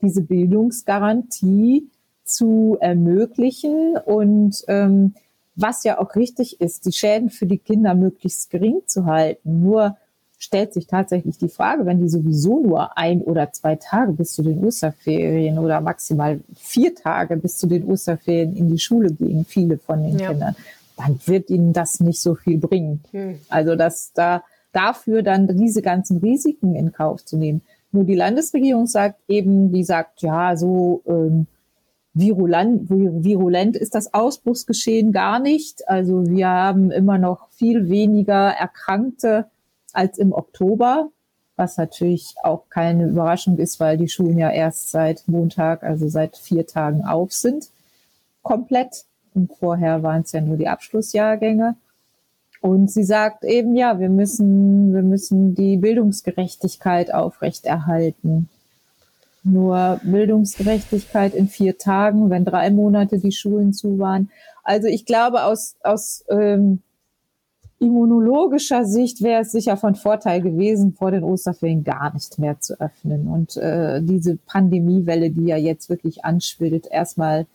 diese 0.00 0.22
Bildungsgarantie 0.22 1.90
zu 2.24 2.78
ermöglichen 2.80 3.98
und 3.98 4.62
ähm, 4.68 5.14
was 5.56 5.84
ja 5.84 5.98
auch 5.98 6.14
richtig 6.14 6.60
ist, 6.60 6.86
die 6.86 6.92
Schäden 6.92 7.28
für 7.28 7.46
die 7.46 7.58
Kinder 7.58 7.94
möglichst 7.94 8.50
gering 8.50 8.82
zu 8.86 9.04
halten. 9.04 9.60
Nur 9.60 9.96
stellt 10.40 10.72
sich 10.72 10.86
tatsächlich 10.86 11.36
die 11.36 11.50
Frage, 11.50 11.84
wenn 11.84 12.00
die 12.00 12.08
sowieso 12.08 12.60
nur 12.60 12.96
ein 12.96 13.20
oder 13.20 13.52
zwei 13.52 13.76
Tage 13.76 14.12
bis 14.12 14.32
zu 14.32 14.42
den 14.42 14.64
Osterferien 14.64 15.58
oder 15.58 15.82
maximal 15.82 16.40
vier 16.56 16.94
Tage 16.94 17.36
bis 17.36 17.58
zu 17.58 17.66
den 17.66 17.84
Osterferien 17.84 18.56
in 18.56 18.70
die 18.70 18.78
Schule 18.78 19.12
gehen, 19.12 19.44
viele 19.44 19.76
von 19.76 20.02
den 20.02 20.18
ja. 20.18 20.30
Kindern, 20.30 20.56
dann 20.96 21.20
wird 21.26 21.50
ihnen 21.50 21.74
das 21.74 22.00
nicht 22.00 22.22
so 22.22 22.34
viel 22.34 22.56
bringen. 22.56 23.04
Hm. 23.10 23.38
Also 23.50 23.76
dass 23.76 24.12
da 24.14 24.42
dafür 24.72 25.22
dann 25.22 25.46
diese 25.58 25.82
ganzen 25.82 26.18
Risiken 26.18 26.74
in 26.74 26.92
Kauf 26.92 27.22
zu 27.24 27.36
nehmen. 27.36 27.60
Nur 27.92 28.04
die 28.04 28.14
Landesregierung 28.14 28.86
sagt 28.86 29.20
eben, 29.28 29.72
die 29.72 29.84
sagt, 29.84 30.22
ja, 30.22 30.56
so 30.56 31.02
ähm, 31.06 31.48
virulent, 32.14 32.88
virulent 32.88 33.76
ist 33.76 33.94
das 33.94 34.14
Ausbruchsgeschehen 34.14 35.12
gar 35.12 35.38
nicht. 35.38 35.86
Also 35.86 36.26
wir 36.26 36.48
haben 36.48 36.90
immer 36.90 37.18
noch 37.18 37.50
viel 37.50 37.90
weniger 37.90 38.48
Erkrankte 38.52 39.46
als 39.94 40.18
im 40.18 40.32
Oktober, 40.32 41.08
was 41.56 41.76
natürlich 41.76 42.34
auch 42.42 42.68
keine 42.70 43.06
Überraschung 43.06 43.58
ist, 43.58 43.80
weil 43.80 43.96
die 43.96 44.08
Schulen 44.08 44.38
ja 44.38 44.50
erst 44.50 44.90
seit 44.90 45.28
Montag, 45.28 45.82
also 45.82 46.08
seit 46.08 46.36
vier 46.36 46.66
Tagen 46.66 47.04
auf 47.04 47.32
sind, 47.32 47.68
komplett. 48.42 49.04
Und 49.34 49.52
vorher 49.58 50.02
waren 50.02 50.22
es 50.22 50.32
ja 50.32 50.40
nur 50.40 50.56
die 50.56 50.68
Abschlussjahrgänge. 50.68 51.76
Und 52.60 52.90
sie 52.90 53.04
sagt 53.04 53.44
eben, 53.44 53.74
ja, 53.74 53.98
wir 53.98 54.10
müssen, 54.10 54.92
wir 54.92 55.02
müssen 55.02 55.54
die 55.54 55.76
Bildungsgerechtigkeit 55.76 57.12
aufrechterhalten. 57.12 58.48
Nur 59.42 60.00
Bildungsgerechtigkeit 60.02 61.34
in 61.34 61.48
vier 61.48 61.78
Tagen, 61.78 62.28
wenn 62.28 62.44
drei 62.44 62.70
Monate 62.70 63.18
die 63.18 63.32
Schulen 63.32 63.72
zu 63.72 63.98
waren. 63.98 64.30
Also 64.62 64.88
ich 64.88 65.06
glaube, 65.06 65.44
aus, 65.44 65.76
aus 65.82 66.24
ähm, 66.28 66.82
immunologischer 67.80 68.84
Sicht 68.84 69.22
wäre 69.22 69.42
es 69.42 69.52
sicher 69.52 69.76
von 69.76 69.94
Vorteil 69.94 70.42
gewesen, 70.42 70.92
vor 70.92 71.10
den 71.10 71.24
Osterferien 71.24 71.82
gar 71.82 72.12
nicht 72.12 72.38
mehr 72.38 72.60
zu 72.60 72.78
öffnen 72.78 73.26
und 73.26 73.56
äh, 73.56 74.02
diese 74.02 74.36
Pandemiewelle, 74.36 75.30
die 75.30 75.46
ja 75.46 75.56
jetzt 75.56 75.88
wirklich 75.88 76.24
anschwillt, 76.24 76.86
erstmal 76.86 77.46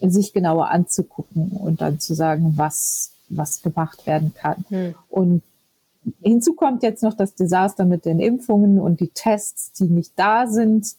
sich 0.00 0.32
genauer 0.32 0.70
anzugucken 0.70 1.50
und 1.50 1.82
dann 1.82 2.00
zu 2.00 2.14
sagen, 2.14 2.54
was, 2.56 3.12
was 3.28 3.60
gemacht 3.60 4.06
werden 4.06 4.32
kann. 4.34 4.64
Hm. 4.70 4.94
Und 5.10 5.42
hinzu 6.22 6.54
kommt 6.54 6.82
jetzt 6.82 7.02
noch 7.02 7.14
das 7.14 7.34
Desaster 7.34 7.84
mit 7.84 8.06
den 8.06 8.18
Impfungen 8.18 8.80
und 8.80 9.00
die 9.00 9.08
Tests, 9.08 9.72
die 9.72 9.84
nicht 9.84 10.12
da 10.16 10.46
sind. 10.46 10.94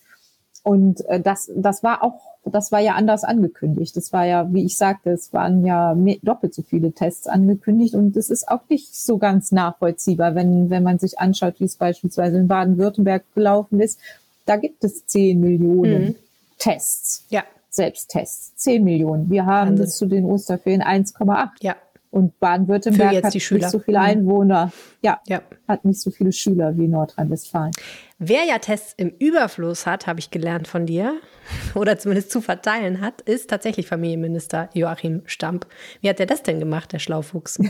Und 0.63 1.05
äh, 1.07 1.19
das, 1.19 1.51
das 1.55 1.83
war 1.83 2.03
auch, 2.03 2.21
das 2.45 2.71
war 2.71 2.79
ja 2.79 2.93
anders 2.93 3.23
angekündigt. 3.23 3.95
Das 3.95 4.13
war 4.13 4.25
ja, 4.25 4.51
wie 4.53 4.65
ich 4.65 4.77
sagte, 4.77 5.11
es 5.11 5.33
waren 5.33 5.65
ja 5.65 5.93
mehr, 5.95 6.17
doppelt 6.21 6.53
so 6.53 6.61
viele 6.61 6.91
Tests 6.91 7.27
angekündigt 7.27 7.95
und 7.95 8.15
es 8.15 8.29
ist 8.29 8.47
auch 8.47 8.61
nicht 8.69 8.95
so 8.95 9.17
ganz 9.17 9.51
nachvollziehbar, 9.51 10.35
wenn, 10.35 10.69
wenn 10.69 10.83
man 10.83 10.99
sich 10.99 11.19
anschaut, 11.19 11.55
wie 11.59 11.65
es 11.65 11.75
beispielsweise 11.75 12.37
in 12.37 12.47
Baden-Württemberg 12.47 13.23
gelaufen 13.33 13.79
ist. 13.79 13.99
Da 14.45 14.57
gibt 14.57 14.83
es 14.83 15.05
10 15.07 15.39
Millionen 15.39 16.03
mhm. 16.03 16.15
Tests. 16.57 17.25
Ja. 17.29 17.43
Selbsttests. 17.69 18.55
10 18.57 18.83
Millionen. 18.83 19.29
Wir 19.29 19.45
haben 19.45 19.75
bis 19.75 19.95
zu 19.95 20.05
den 20.05 20.25
Osterferien 20.25 20.83
1,8. 20.83 21.49
Ja. 21.61 21.75
Und 22.11 22.37
Baden-Württemberg 22.39 23.23
hat 23.23 23.33
nicht 23.33 23.69
so 23.69 23.79
viele 23.79 23.99
mhm. 23.99 24.05
Einwohner. 24.05 24.71
Ja, 25.01 25.21
ja, 25.27 25.41
hat 25.67 25.85
nicht 25.85 26.01
so 26.01 26.11
viele 26.11 26.33
Schüler 26.33 26.77
wie 26.77 26.89
Nordrhein-Westfalen. 26.89 27.71
Wer 28.19 28.43
ja 28.43 28.59
Tests 28.59 28.93
im 28.97 29.13
Überfluss 29.17 29.87
hat, 29.87 30.07
habe 30.07 30.19
ich 30.19 30.29
gelernt 30.29 30.67
von 30.67 30.85
dir, 30.85 31.15
oder 31.75 31.97
zumindest 31.97 32.29
zu 32.29 32.41
verteilen 32.41 32.99
hat, 32.99 33.21
ist 33.21 33.49
tatsächlich 33.49 33.87
Familienminister 33.87 34.69
Joachim 34.73 35.21
Stamp. 35.25 35.65
Wie 36.01 36.09
hat 36.09 36.19
er 36.19 36.25
das 36.25 36.43
denn 36.43 36.59
gemacht, 36.59 36.91
der 36.91 36.99
Schlaufuchs? 36.99 37.59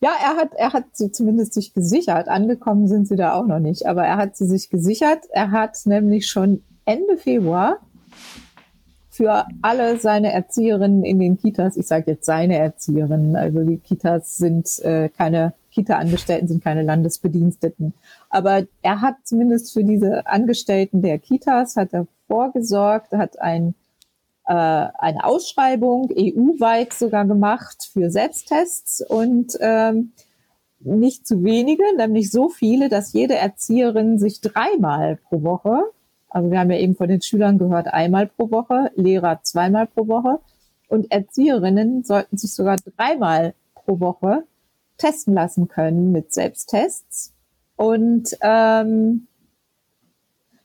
Ja, 0.00 0.10
er 0.22 0.36
hat, 0.36 0.54
er 0.54 0.72
hat 0.72 0.84
sie 0.92 1.10
zumindest 1.10 1.54
sich 1.54 1.74
gesichert. 1.74 2.28
Angekommen 2.28 2.86
sind 2.86 3.08
sie 3.08 3.16
da 3.16 3.34
auch 3.34 3.46
noch 3.46 3.58
nicht, 3.58 3.84
aber 3.84 4.04
er 4.04 4.16
hat 4.16 4.36
sie 4.36 4.46
sich 4.46 4.70
gesichert. 4.70 5.24
Er 5.32 5.50
hat 5.50 5.76
nämlich 5.86 6.28
schon 6.28 6.62
Ende 6.84 7.18
Februar 7.18 7.80
für 9.18 9.46
alle 9.62 9.98
seine 9.98 10.32
Erzieherinnen 10.32 11.02
in 11.02 11.18
den 11.18 11.38
Kitas, 11.38 11.76
ich 11.76 11.88
sage 11.88 12.12
jetzt 12.12 12.24
seine 12.24 12.56
Erzieherinnen, 12.56 13.34
also 13.34 13.64
die 13.64 13.78
Kitas 13.78 14.36
sind 14.36 14.78
äh, 14.84 15.08
keine 15.08 15.54
Kita-Angestellten, 15.72 16.46
sind 16.46 16.62
keine 16.62 16.84
Landesbediensteten. 16.84 17.94
Aber 18.30 18.62
er 18.80 19.00
hat 19.00 19.16
zumindest 19.24 19.72
für 19.72 19.82
diese 19.82 20.24
Angestellten 20.28 21.02
der 21.02 21.18
Kitas, 21.18 21.74
hat 21.74 21.92
er 21.94 22.06
vorgesorgt, 22.28 23.10
hat 23.10 23.40
ein, 23.40 23.74
äh, 24.46 24.52
eine 24.52 25.24
Ausschreibung 25.24 26.12
EU-weit 26.16 26.92
sogar 26.92 27.24
gemacht 27.24 27.90
für 27.92 28.10
Selbsttests 28.12 29.04
und 29.04 29.58
ähm, 29.58 30.12
nicht 30.78 31.26
zu 31.26 31.42
wenige, 31.42 31.82
nämlich 31.96 32.30
so 32.30 32.48
viele, 32.48 32.88
dass 32.88 33.12
jede 33.12 33.34
Erzieherin 33.34 34.20
sich 34.20 34.40
dreimal 34.40 35.16
pro 35.16 35.42
Woche 35.42 35.90
also 36.28 36.50
wir 36.50 36.58
haben 36.58 36.70
ja 36.70 36.78
eben 36.78 36.94
von 36.94 37.08
den 37.08 37.22
Schülern 37.22 37.58
gehört, 37.58 37.88
einmal 37.88 38.26
pro 38.26 38.50
Woche, 38.50 38.90
Lehrer 38.94 39.40
zweimal 39.42 39.86
pro 39.86 40.08
Woche 40.08 40.40
und 40.88 41.10
Erzieherinnen 41.10 42.04
sollten 42.04 42.36
sich 42.36 42.52
sogar 42.52 42.76
dreimal 42.76 43.54
pro 43.74 44.00
Woche 44.00 44.44
testen 44.96 45.34
lassen 45.34 45.68
können 45.68 46.12
mit 46.12 46.32
Selbsttests. 46.32 47.32
Und 47.76 48.36
ähm, 48.40 49.28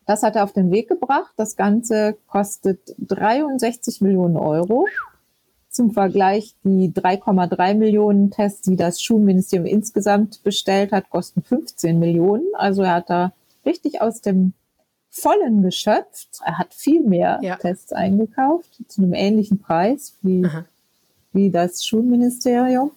das 0.06 0.24
hat 0.24 0.36
er 0.36 0.44
auf 0.44 0.54
den 0.54 0.72
Weg 0.72 0.90
gebracht. 0.90 1.34
Das 1.38 1.56
Ganze 1.56 2.18
kostet 2.28 2.96
63 2.98 4.02
Millionen 4.02 4.38
Euro. 4.38 4.88
Zum 5.70 5.92
Vergleich, 5.92 6.56
die 6.64 6.92
3,3 6.92 7.76
Millionen 7.76 8.32
Tests, 8.32 8.62
die 8.62 8.76
das 8.76 9.02
Schulministerium 9.02 9.66
insgesamt 9.66 10.44
bestellt 10.44 10.92
hat, 10.92 11.10
kosten 11.10 11.42
15 11.42 11.98
Millionen. 11.98 12.46
Also 12.54 12.84
er 12.84 12.96
hat 12.96 13.10
da 13.10 13.34
richtig 13.66 14.02
aus 14.02 14.22
dem 14.22 14.54
Vollen 15.16 15.62
geschöpft. 15.62 16.40
Er 16.44 16.58
hat 16.58 16.74
viel 16.74 17.04
mehr 17.04 17.40
ja. 17.44 17.56
Tests 17.58 17.94
eingekauft, 17.94 18.82
zu 18.88 19.04
einem 19.04 19.14
ähnlichen 19.14 19.60
Preis 19.60 20.16
wie, 20.24 20.48
wie 21.34 21.52
das 21.52 21.86
Schulministerium. 21.86 22.90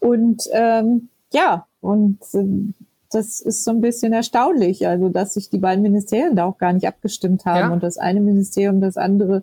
Und 0.00 0.42
ähm, 0.52 1.08
ja, 1.32 1.66
und 1.80 2.18
äh, 2.34 2.44
das 3.10 3.40
ist 3.40 3.64
so 3.64 3.70
ein 3.70 3.80
bisschen 3.80 4.12
erstaunlich, 4.12 4.86
also 4.86 5.08
dass 5.08 5.34
sich 5.34 5.48
die 5.48 5.58
beiden 5.58 5.82
Ministerien 5.82 6.36
da 6.36 6.44
auch 6.44 6.58
gar 6.58 6.74
nicht 6.74 6.86
abgestimmt 6.86 7.46
haben 7.46 7.58
ja. 7.58 7.72
und 7.72 7.82
das 7.82 7.96
eine 7.96 8.20
Ministerium 8.20 8.82
das 8.82 8.98
andere 8.98 9.42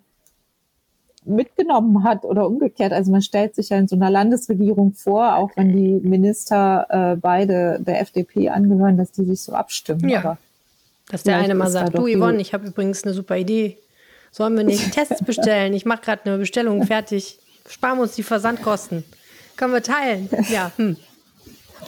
mitgenommen 1.26 2.04
hat 2.04 2.26
oder 2.26 2.48
umgekehrt. 2.48 2.94
Also 2.94 3.12
man 3.12 3.24
stellt 3.24 3.56
sich 3.56 3.70
ja 3.70 3.78
in 3.78 3.88
so 3.88 3.96
einer 3.96 4.12
Landesregierung 4.12 4.94
vor, 4.94 5.36
auch 5.36 5.50
wenn 5.56 5.74
die 5.74 6.08
Minister 6.08 6.86
äh, 6.90 7.16
beide 7.18 7.80
der 7.82 8.02
FDP 8.02 8.50
angehören, 8.50 8.98
dass 8.98 9.12
die 9.12 9.26
sich 9.26 9.42
so 9.42 9.54
abstimmen. 9.54 10.08
Ja. 10.08 10.20
Aber 10.20 10.38
dass 11.10 11.24
der 11.24 11.38
eine 11.38 11.56
mal 11.56 11.70
sagt, 11.70 11.98
du 11.98 12.08
Yvonne, 12.08 12.42
ich 12.42 12.54
habe 12.54 12.68
übrigens 12.68 13.04
eine 13.04 13.14
super 13.14 13.38
Idee. 13.38 13.78
Sollen 14.32 14.56
wir 14.56 14.64
nicht 14.64 14.92
Tests 14.94 15.24
bestellen? 15.24 15.74
Ich 15.74 15.86
mache 15.86 16.02
gerade 16.02 16.26
eine 16.26 16.38
Bestellung 16.38 16.86
fertig. 16.86 17.40
Sparen 17.70 17.98
wir 17.98 18.04
uns 18.04 18.16
die 18.16 18.24
Versandkosten. 18.24 19.04
Können 19.56 19.74
wir 19.74 19.84
teilen? 19.84 20.30
Ja, 20.50 20.72
hm. 20.76 20.98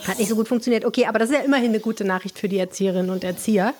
Hat 0.07 0.17
nicht 0.19 0.29
so 0.29 0.35
gut 0.35 0.47
funktioniert. 0.47 0.85
Okay, 0.85 1.05
aber 1.05 1.19
das 1.19 1.29
ist 1.29 1.35
ja 1.35 1.43
immerhin 1.43 1.69
eine 1.69 1.79
gute 1.79 2.05
Nachricht 2.05 2.39
für 2.39 2.47
die 2.47 2.57
Erzieherinnen 2.57 3.09
und 3.09 3.23
Erzieher. 3.23 3.73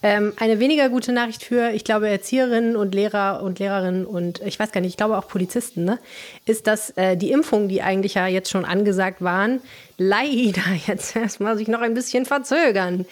Ähm, 0.00 0.32
eine 0.36 0.60
weniger 0.60 0.88
gute 0.90 1.12
Nachricht 1.12 1.42
für, 1.42 1.70
ich 1.72 1.82
glaube, 1.82 2.08
Erzieherinnen 2.08 2.76
und 2.76 2.94
Lehrer 2.94 3.42
und 3.42 3.58
Lehrerinnen 3.58 4.06
und 4.06 4.40
ich 4.42 4.58
weiß 4.58 4.70
gar 4.70 4.80
nicht, 4.80 4.90
ich 4.90 4.96
glaube 4.96 5.18
auch 5.18 5.26
Polizisten, 5.26 5.84
ne, 5.84 5.98
ist, 6.44 6.68
dass 6.68 6.90
äh, 6.90 7.16
die 7.16 7.32
Impfungen, 7.32 7.68
die 7.68 7.82
eigentlich 7.82 8.14
ja 8.14 8.28
jetzt 8.28 8.48
schon 8.48 8.64
angesagt 8.64 9.22
waren, 9.22 9.60
leider 9.96 10.62
jetzt 10.86 11.16
erstmal 11.16 11.58
sich 11.58 11.66
noch 11.66 11.80
ein 11.80 11.94
bisschen 11.94 12.26
verzögern. 12.26 13.06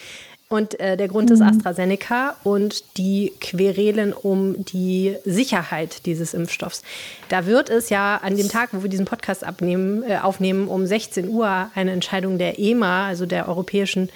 Und 0.48 0.78
äh, 0.78 0.96
der 0.96 1.08
Grund 1.08 1.30
ist 1.32 1.40
mhm. 1.40 1.48
AstraZeneca 1.48 2.36
und 2.44 2.96
die 2.98 3.32
Querelen 3.40 4.12
um 4.12 4.64
die 4.64 5.16
Sicherheit 5.24 6.06
dieses 6.06 6.34
Impfstoffs. 6.34 6.82
Da 7.28 7.46
wird 7.46 7.68
es 7.68 7.90
ja 7.90 8.20
an 8.22 8.36
dem 8.36 8.48
Tag, 8.48 8.68
wo 8.72 8.82
wir 8.82 8.90
diesen 8.90 9.06
Podcast 9.06 9.42
abnehmen, 9.42 10.04
äh, 10.04 10.18
aufnehmen, 10.18 10.68
um 10.68 10.86
16 10.86 11.28
Uhr 11.28 11.70
eine 11.74 11.90
Entscheidung 11.90 12.38
der 12.38 12.60
EMA, 12.60 13.08
also 13.08 13.26
der 13.26 13.48
Europäischen 13.48 14.08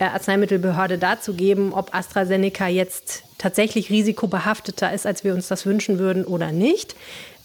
äh, 0.00 0.04
Arzneimittelbehörde, 0.04 0.98
dazu 0.98 1.34
geben, 1.34 1.72
ob 1.72 1.94
AstraZeneca 1.94 2.66
jetzt 2.66 3.22
tatsächlich 3.38 3.88
risikobehafteter 3.88 4.92
ist, 4.92 5.06
als 5.06 5.22
wir 5.22 5.32
uns 5.32 5.46
das 5.46 5.64
wünschen 5.64 6.00
würden 6.00 6.24
oder 6.24 6.50
nicht. 6.50 6.96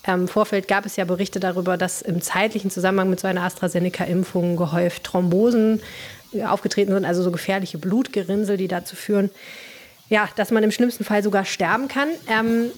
Im 0.08 0.28
Vorfeld 0.28 0.68
gab 0.68 0.86
es 0.86 0.96
ja 0.96 1.06
Berichte 1.06 1.40
darüber, 1.40 1.78
dass 1.78 2.02
im 2.02 2.20
zeitlichen 2.22 2.72
Zusammenhang 2.72 3.10
mit 3.10 3.20
so 3.20 3.28
einer 3.28 3.44
AstraZeneca-Impfung 3.44 4.58
gehäuft 4.58 5.04
Thrombosen 5.06 5.82
aufgetreten 6.46 6.94
sind, 6.94 7.06
also 7.06 7.24
so 7.24 7.32
gefährliche 7.32 7.78
Blutgerinnsel, 7.78 8.58
die 8.58 8.68
dazu 8.68 8.96
führen, 8.96 9.30
ja, 10.10 10.28
dass 10.36 10.52
man 10.52 10.64
im 10.64 10.72
schlimmsten 10.72 11.04
Fall 11.04 11.24
sogar 11.24 11.46
sterben 11.46 11.88
kann. 11.88 12.10
Ähm, 12.28 12.72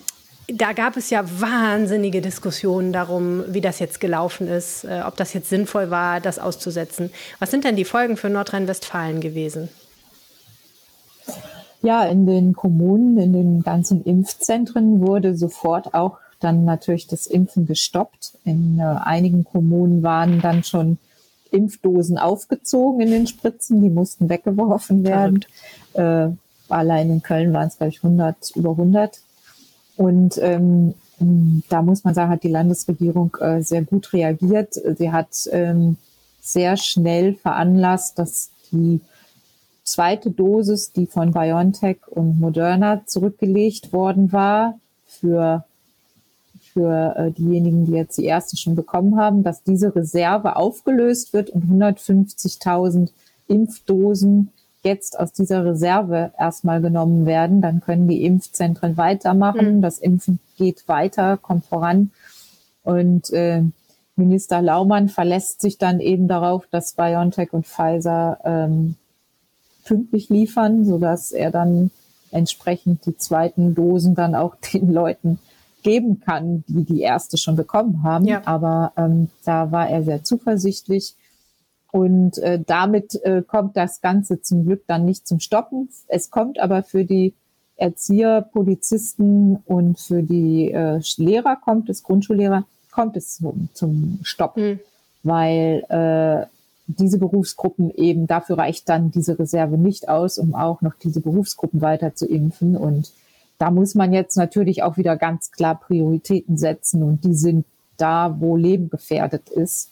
da 0.48 0.74
gab 0.74 0.96
es 0.96 1.10
ja 1.10 1.24
wahnsinnige 1.41 2.22
Diskussionen 2.22 2.94
darum, 2.94 3.44
wie 3.48 3.62
das 3.62 3.80
jetzt 3.80 4.00
gelaufen 4.00 4.48
ist, 4.48 4.84
äh, 4.84 5.02
ob 5.06 5.15
das 5.15 5.34
jetzt 5.34 5.50
sinnvoll 5.50 5.89
war, 5.89 6.22
das 6.22 6.38
auszusetzen. 6.38 7.10
Was 7.39 7.52
sind 7.52 7.63
denn 7.63 7.76
die 7.76 7.86
Folgen 7.86 8.15
für 8.15 8.30
Nordrhein-Westfalen 8.30 9.22
gewesen? 9.22 9.70
Ja, 11.82 12.04
in 12.06 12.26
den 12.26 12.54
Kommunen, 12.54 13.18
in 13.18 13.34
den 13.34 13.63
ganzen 13.63 14.04
Impfzentren 14.04 15.02
wurde 15.02 15.36
sofort 15.36 15.94
auch 15.94 16.18
dann 16.39 16.65
natürlich 16.65 17.08
das 17.08 17.28
Impfen 17.28 17.65
gestoppt. 17.65 18.38
In 18.44 18.80
äh, 18.80 18.84
einigen 18.84 19.44
Kommunen 19.44 20.04
waren 20.04 20.41
dann 20.41 20.63
schon 20.63 20.98
Impfdosen 21.56 22.18
aufgezogen 22.18 23.02
in 23.02 23.12
den 23.12 23.28
Spritzen, 23.28 23.82
die 23.82 23.89
mussten 23.89 24.30
weggeworfen 24.30 25.04
werden. 25.04 25.46
Äh, 25.94 26.30
allein 26.70 27.10
in 27.10 27.22
Köln 27.22 27.54
waren 27.54 27.68
es, 27.68 27.78
glaube 27.78 27.91
ich, 27.91 28.04
100, 28.04 28.52
über 28.56 28.72
100. 28.72 29.22
Und 29.98 30.38
ähm, 30.41 30.94
da 31.70 31.82
muss 31.82 32.04
man 32.04 32.13
sagen, 32.13 32.32
hat 32.32 32.44
die 32.44 32.50
Landesregierung 32.50 33.36
äh, 33.39 33.62
sehr 33.62 33.84
gut 33.84 34.12
reagiert. 34.13 34.74
Sie 34.74 35.12
hat 35.12 35.30
ähm, 35.52 35.98
sehr 36.41 36.78
schnell 36.78 37.36
veranlasst, 37.36 38.20
dass 38.20 38.52
die 38.72 39.00
zweite 39.84 40.32
Dosis, 40.32 40.91
die 40.91 41.06
von 41.06 41.32
BioNTech 41.32 42.00
und 42.08 42.39
Moderna 42.39 43.06
zurückgelegt 43.06 43.94
worden 43.94 44.32
war, 44.32 44.78
für 45.08 45.63
für 46.76 47.16
äh, 47.16 47.32
diejenigen, 47.32 47.86
die 47.86 47.94
jetzt 47.94 48.18
die 48.18 48.26
erste 48.26 48.58
schon 48.58 48.76
bekommen 48.76 49.18
haben, 49.18 49.44
dass 49.44 49.64
diese 49.64 49.96
Reserve 49.96 50.58
aufgelöst 50.58 51.32
wird 51.32 51.50
und 51.50 51.64
150.000 51.64 53.10
Impfdosen 53.48 54.52
jetzt 54.84 55.18
aus 55.18 55.32
dieser 55.32 55.64
Reserve 55.64 56.32
erstmal 56.38 56.82
genommen 56.82 57.26
werden. 57.26 57.62
Dann 57.62 57.80
können 57.80 58.10
die 58.10 58.26
Impfzentren 58.26 58.98
weitermachen. 58.98 59.78
Mhm. 59.78 59.82
Das 59.82 60.00
Impfen 60.00 60.40
geht 60.58 60.88
weiter, 60.88 61.38
kommt 61.38 61.66
voran. 61.66 62.12
Und 62.84 63.32
äh, 63.32 63.64
Minister 64.18 64.62
Laumann 64.62 65.08
verlässt 65.08 65.62
sich 65.62 65.78
dann 65.78 66.02
eben 66.02 66.28
darauf, 66.28 66.68
dass 66.72 66.94
BioNTech 66.94 67.54
und 67.54 67.66
Pfizer 67.66 68.38
ähm, 68.44 68.96
pünktlich 69.86 70.28
liefern, 70.28 70.84
sodass 70.84 71.32
er 71.32 71.52
dann 71.52 71.90
entsprechend 72.32 73.06
die 73.06 73.18
zweiten 73.18 73.76
Dosen 73.76 74.14
dann 74.14 74.36
auch 74.36 74.56
den 74.74 74.92
Leuten 74.92 75.40
geben 75.86 76.19
kann, 76.19 76.63
die 76.67 76.84
die 76.84 77.02
erste 77.02 77.38
schon 77.38 77.56
bekommen 77.56 78.02
haben. 78.02 78.26
Ja. 78.26 78.41
Aber 78.45 78.91
ähm, 78.98 79.30
da 79.45 79.71
war 79.71 79.88
er 79.88 80.04
sehr 80.04 80.24
zuversichtlich. 80.24 81.13
Und 81.91 82.39
äh, 82.39 82.60
damit 82.65 83.15
äh, 83.24 83.43
kommt 83.48 83.78
das 83.78 84.02
Ganze 84.02 84.41
zum 84.41 84.65
Glück 84.65 84.84
dann 84.88 85.06
nicht 85.06 85.28
zum 85.28 85.39
Stoppen. 85.39 85.89
Es 86.08 86.32
kommt 86.32 86.60
aber 86.60 86.82
für 86.82 87.06
die 87.06 87.34
Erzieher, 87.78 88.41
Polizisten 88.41 89.58
und 89.65 90.00
für 90.00 90.24
die 90.24 90.71
äh, 90.71 91.00
Lehrer 91.17 91.56
kommt 91.56 91.88
es, 91.89 92.02
Grundschullehrer, 92.02 92.65
kommt 92.91 93.15
es 93.15 93.36
zum, 93.36 93.69
zum 93.74 94.19
Stopp, 94.24 94.58
mhm. 94.58 94.80
weil 95.21 95.84
äh, 95.89 96.48
diese 96.88 97.19
Berufsgruppen 97.19 97.91
eben, 97.91 98.26
dafür 98.26 98.58
reicht 98.58 98.89
dann 98.89 99.12
diese 99.12 99.38
Reserve 99.38 99.78
nicht 99.78 100.10
aus, 100.10 100.39
um 100.39 100.56
auch 100.56 100.82
noch 100.82 100.95
diese 100.95 101.21
Berufsgruppen 101.21 101.82
weiter 101.82 102.15
zu 102.15 102.26
impfen. 102.26 102.76
Und 102.76 103.12
da 103.58 103.72
muss 103.72 103.96
man 103.96 104.13
jetzt 104.13 104.36
natürlich 104.36 104.84
auch 104.84 104.98
wieder 104.98 105.15
ganz 105.15 105.52
klar 105.52 105.80
Prioritäten 105.80 106.58
setzen 106.58 107.04
und 107.04 107.24
die 107.24 107.34
sind 107.34 107.65
da, 107.98 108.36
wo 108.39 108.58
Leben 108.58 108.89
gefährdet 108.89 109.50
ist. 109.50 109.91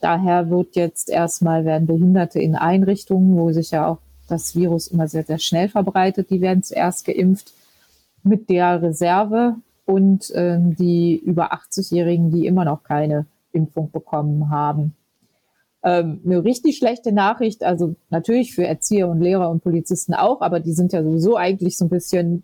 Daher 0.00 0.50
wird 0.50 0.76
jetzt 0.76 1.08
erstmal 1.08 1.64
werden 1.64 1.86
Behinderte 1.86 2.40
in 2.40 2.54
Einrichtungen, 2.56 3.36
wo 3.36 3.52
sich 3.52 3.70
ja 3.70 3.88
auch 3.88 3.98
das 4.28 4.56
Virus 4.56 4.88
immer 4.88 5.08
sehr, 5.08 5.22
sehr 5.22 5.38
schnell 5.38 5.68
verbreitet, 5.68 6.30
die 6.30 6.40
werden 6.40 6.62
zuerst 6.62 7.06
geimpft 7.06 7.52
mit 8.22 8.50
der 8.50 8.82
Reserve 8.82 9.54
und 9.84 10.32
ähm, 10.34 10.74
die 10.74 11.16
über 11.16 11.52
80-Jährigen, 11.52 12.32
die 12.32 12.46
immer 12.46 12.64
noch 12.64 12.82
keine 12.82 13.26
Impfung 13.52 13.90
bekommen 13.92 14.50
haben. 14.50 14.96
Ähm, 15.84 16.20
eine 16.24 16.42
richtig 16.42 16.76
schlechte 16.76 17.12
Nachricht, 17.12 17.62
also 17.62 17.94
natürlich 18.10 18.54
für 18.54 18.66
Erzieher 18.66 19.08
und 19.08 19.20
Lehrer 19.20 19.48
und 19.48 19.62
Polizisten 19.62 20.12
auch, 20.12 20.40
aber 20.40 20.58
die 20.58 20.72
sind 20.72 20.92
ja 20.92 21.04
sowieso 21.04 21.36
eigentlich 21.36 21.78
so 21.78 21.84
ein 21.84 21.90
bisschen 21.90 22.42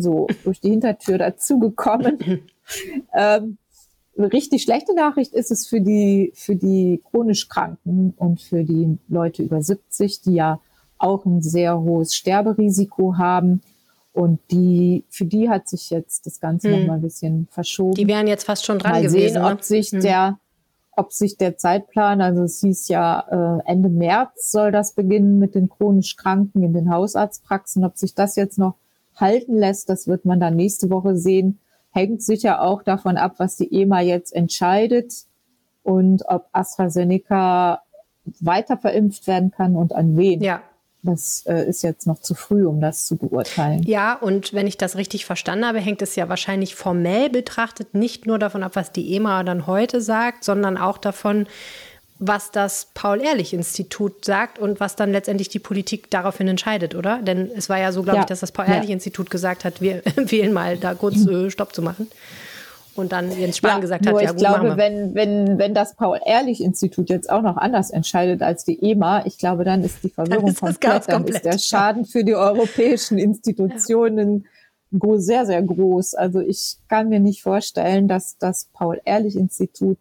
so 0.00 0.26
durch 0.44 0.60
die 0.60 0.70
Hintertür 0.70 1.18
dazugekommen. 1.18 2.18
ähm, 3.14 3.58
eine 4.16 4.32
richtig 4.32 4.62
schlechte 4.62 4.94
Nachricht 4.94 5.32
ist 5.32 5.50
es 5.50 5.66
für 5.66 5.80
die, 5.80 6.32
für 6.34 6.56
die 6.56 7.02
chronisch 7.10 7.48
Kranken 7.48 8.14
und 8.16 8.40
für 8.40 8.64
die 8.64 8.98
Leute 9.08 9.42
über 9.42 9.62
70, 9.62 10.22
die 10.22 10.34
ja 10.34 10.60
auch 10.98 11.24
ein 11.24 11.42
sehr 11.42 11.80
hohes 11.80 12.14
Sterberisiko 12.14 13.16
haben. 13.16 13.62
Und 14.12 14.40
die, 14.50 15.04
für 15.08 15.24
die 15.24 15.48
hat 15.48 15.68
sich 15.68 15.90
jetzt 15.90 16.26
das 16.26 16.40
Ganze 16.40 16.70
hm. 16.70 16.80
noch 16.80 16.86
mal 16.88 16.94
ein 16.94 17.02
bisschen 17.02 17.48
verschoben. 17.50 17.94
Die 17.94 18.08
wären 18.08 18.26
jetzt 18.26 18.44
fast 18.44 18.66
schon 18.66 18.78
dran 18.78 18.92
mal 18.92 19.02
gewesen. 19.02 19.34
Sehen, 19.34 19.42
ne? 19.42 19.50
ob 19.50 19.62
sich 19.62 19.90
hm. 19.90 20.00
der, 20.00 20.38
ob 20.96 21.12
sich 21.12 21.36
der 21.36 21.56
Zeitplan, 21.56 22.20
also 22.20 22.42
es 22.42 22.60
hieß 22.60 22.88
ja, 22.88 23.60
äh, 23.64 23.70
Ende 23.70 23.88
März 23.88 24.50
soll 24.50 24.72
das 24.72 24.92
beginnen 24.92 25.38
mit 25.38 25.54
den 25.54 25.68
chronisch 25.68 26.16
Kranken 26.16 26.62
in 26.62 26.74
den 26.74 26.90
Hausarztpraxen, 26.92 27.84
ob 27.84 27.96
sich 27.96 28.14
das 28.14 28.36
jetzt 28.36 28.58
noch 28.58 28.74
halten 29.20 29.56
lässt, 29.56 29.88
das 29.88 30.06
wird 30.06 30.24
man 30.24 30.40
dann 30.40 30.56
nächste 30.56 30.90
Woche 30.90 31.16
sehen. 31.16 31.60
Hängt 31.92 32.22
sicher 32.22 32.62
auch 32.62 32.82
davon 32.82 33.16
ab, 33.16 33.34
was 33.38 33.56
die 33.56 33.72
EMA 33.72 34.00
jetzt 34.00 34.34
entscheidet 34.34 35.12
und 35.82 36.22
ob 36.28 36.48
AstraZeneca 36.52 37.82
weiter 38.40 38.76
verimpft 38.76 39.26
werden 39.26 39.50
kann 39.50 39.76
und 39.76 39.94
an 39.94 40.16
wen. 40.16 40.40
Ja. 40.42 40.62
Das 41.02 41.44
äh, 41.46 41.66
ist 41.66 41.82
jetzt 41.82 42.06
noch 42.06 42.20
zu 42.20 42.34
früh, 42.34 42.66
um 42.66 42.80
das 42.80 43.06
zu 43.06 43.16
beurteilen. 43.16 43.82
Ja, 43.84 44.14
und 44.14 44.52
wenn 44.52 44.66
ich 44.66 44.76
das 44.76 44.96
richtig 44.96 45.24
verstanden 45.24 45.64
habe, 45.66 45.80
hängt 45.80 46.02
es 46.02 46.14
ja 46.14 46.28
wahrscheinlich 46.28 46.74
formell 46.74 47.30
betrachtet 47.30 47.94
nicht 47.94 48.26
nur 48.26 48.38
davon 48.38 48.62
ab, 48.62 48.72
was 48.74 48.92
die 48.92 49.14
EMA 49.14 49.42
dann 49.42 49.66
heute 49.66 50.02
sagt, 50.02 50.44
sondern 50.44 50.76
auch 50.76 50.98
davon, 50.98 51.46
was 52.20 52.50
das 52.50 52.88
Paul-Ehrlich-Institut 52.92 54.26
sagt 54.26 54.58
und 54.58 54.78
was 54.78 54.94
dann 54.94 55.10
letztendlich 55.10 55.48
die 55.48 55.58
Politik 55.58 56.10
daraufhin 56.10 56.48
entscheidet, 56.48 56.94
oder? 56.94 57.20
Denn 57.22 57.50
es 57.56 57.70
war 57.70 57.78
ja 57.78 57.92
so, 57.92 58.02
glaube 58.02 58.18
ja. 58.18 58.22
ich, 58.22 58.26
dass 58.26 58.40
das 58.40 58.52
Paul-Ehrlich-Institut 58.52 59.28
ja. 59.28 59.30
gesagt 59.30 59.64
hat, 59.64 59.80
wir 59.80 60.02
empfehlen 60.16 60.52
mal, 60.52 60.76
da 60.76 60.94
kurz 60.94 61.26
äh, 61.26 61.50
Stopp 61.50 61.74
zu 61.74 61.80
machen. 61.80 62.08
Und 62.94 63.12
dann 63.12 63.32
Jens 63.32 63.56
Spahn 63.56 63.76
ja, 63.76 63.78
gesagt 63.78 64.06
hat, 64.06 64.14
ja, 64.14 64.20
ich 64.20 64.28
gut, 64.28 64.38
glaube, 64.38 64.76
wenn, 64.76 65.14
wenn, 65.14 65.58
wenn 65.58 65.72
das 65.72 65.94
Paul-Ehrlich-Institut 65.94 67.08
jetzt 67.08 67.30
auch 67.30 67.40
noch 67.40 67.56
anders 67.56 67.90
entscheidet 67.90 68.42
als 68.42 68.64
die 68.66 68.82
EMA, 68.82 69.24
ich 69.24 69.38
glaube, 69.38 69.64
dann 69.64 69.82
ist 69.82 70.04
die 70.04 70.10
Verwirrung 70.10 70.48
ist 70.48 70.60
komplett, 70.60 71.08
dann 71.08 71.26
ist 71.26 71.44
der 71.44 71.58
Schaden 71.58 72.04
für 72.04 72.22
die 72.22 72.34
europäischen 72.34 73.16
Institutionen 73.18 74.46
sehr, 75.16 75.46
sehr 75.46 75.62
groß. 75.62 76.14
Also 76.14 76.40
ich 76.40 76.76
kann 76.88 77.08
mir 77.08 77.20
nicht 77.20 77.42
vorstellen, 77.42 78.08
dass 78.08 78.36
das 78.36 78.68
Paul-Ehrlich-Institut 78.74 79.98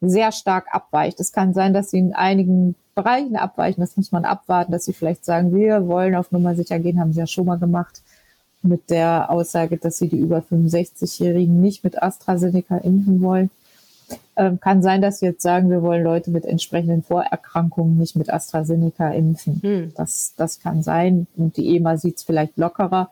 sehr 0.00 0.32
stark 0.32 0.66
abweicht. 0.72 1.20
Es 1.20 1.32
kann 1.32 1.52
sein, 1.52 1.74
dass 1.74 1.90
sie 1.90 1.98
in 1.98 2.14
einigen 2.14 2.74
Bereichen 2.94 3.36
abweichen. 3.36 3.80
Das 3.80 3.96
muss 3.96 4.12
man 4.12 4.24
abwarten, 4.24 4.72
dass 4.72 4.84
sie 4.84 4.92
vielleicht 4.92 5.24
sagen, 5.24 5.54
wir 5.54 5.86
wollen 5.86 6.14
auf 6.14 6.32
Nummer 6.32 6.54
sicher 6.54 6.78
gehen, 6.78 7.00
haben 7.00 7.12
sie 7.12 7.20
ja 7.20 7.26
schon 7.26 7.46
mal 7.46 7.58
gemacht 7.58 8.02
mit 8.62 8.90
der 8.90 9.30
Aussage, 9.30 9.78
dass 9.78 9.98
sie 9.98 10.08
die 10.08 10.18
über 10.18 10.38
65-Jährigen 10.38 11.60
nicht 11.60 11.82
mit 11.84 12.02
AstraZeneca 12.02 12.78
impfen 12.78 13.22
wollen. 13.22 13.50
Ähm, 14.36 14.58
kann 14.60 14.82
sein, 14.82 15.02
dass 15.02 15.20
sie 15.20 15.26
jetzt 15.26 15.42
sagen, 15.42 15.70
wir 15.70 15.82
wollen 15.82 16.02
Leute 16.02 16.30
mit 16.30 16.44
entsprechenden 16.44 17.02
Vorerkrankungen 17.02 17.96
nicht 17.96 18.16
mit 18.16 18.30
AstraZeneca 18.30 19.10
impfen. 19.10 19.60
Hm. 19.62 19.92
Das, 19.96 20.34
das 20.36 20.60
kann 20.60 20.82
sein. 20.82 21.26
Und 21.36 21.56
die 21.56 21.76
EMA 21.76 21.96
sieht 21.96 22.16
es 22.16 22.24
vielleicht 22.24 22.56
lockerer 22.58 23.10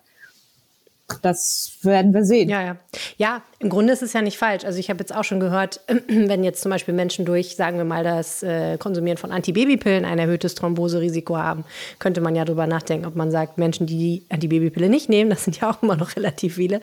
das 1.22 1.78
werden 1.82 2.12
wir 2.12 2.24
sehen. 2.24 2.48
Ja, 2.48 2.62
ja. 2.62 2.76
Ja, 3.16 3.42
im 3.60 3.70
Grunde 3.70 3.92
ist 3.92 4.02
es 4.02 4.12
ja 4.12 4.22
nicht 4.22 4.38
falsch. 4.38 4.64
Also 4.64 4.78
ich 4.78 4.90
habe 4.90 5.00
jetzt 5.00 5.14
auch 5.14 5.24
schon 5.24 5.40
gehört, 5.40 5.80
wenn 6.08 6.44
jetzt 6.44 6.60
zum 6.62 6.70
Beispiel 6.70 6.94
Menschen 6.94 7.24
durch, 7.24 7.56
sagen 7.56 7.78
wir 7.78 7.84
mal, 7.84 8.04
das 8.04 8.42
äh, 8.42 8.76
Konsumieren 8.78 9.16
von 9.16 9.32
Antibabypillen 9.32 10.04
ein 10.04 10.18
erhöhtes 10.18 10.54
Thromboserisiko 10.54 11.36
haben, 11.36 11.64
könnte 11.98 12.20
man 12.20 12.36
ja 12.36 12.44
darüber 12.44 12.66
nachdenken, 12.66 13.06
ob 13.06 13.16
man 13.16 13.30
sagt, 13.30 13.58
Menschen, 13.58 13.86
die 13.86 13.98
die 13.98 14.22
Antibabypille 14.28 14.88
nicht 14.88 15.08
nehmen, 15.08 15.30
das 15.30 15.44
sind 15.44 15.60
ja 15.60 15.70
auch 15.70 15.82
immer 15.82 15.96
noch 15.96 16.14
relativ 16.16 16.56
viele, 16.56 16.80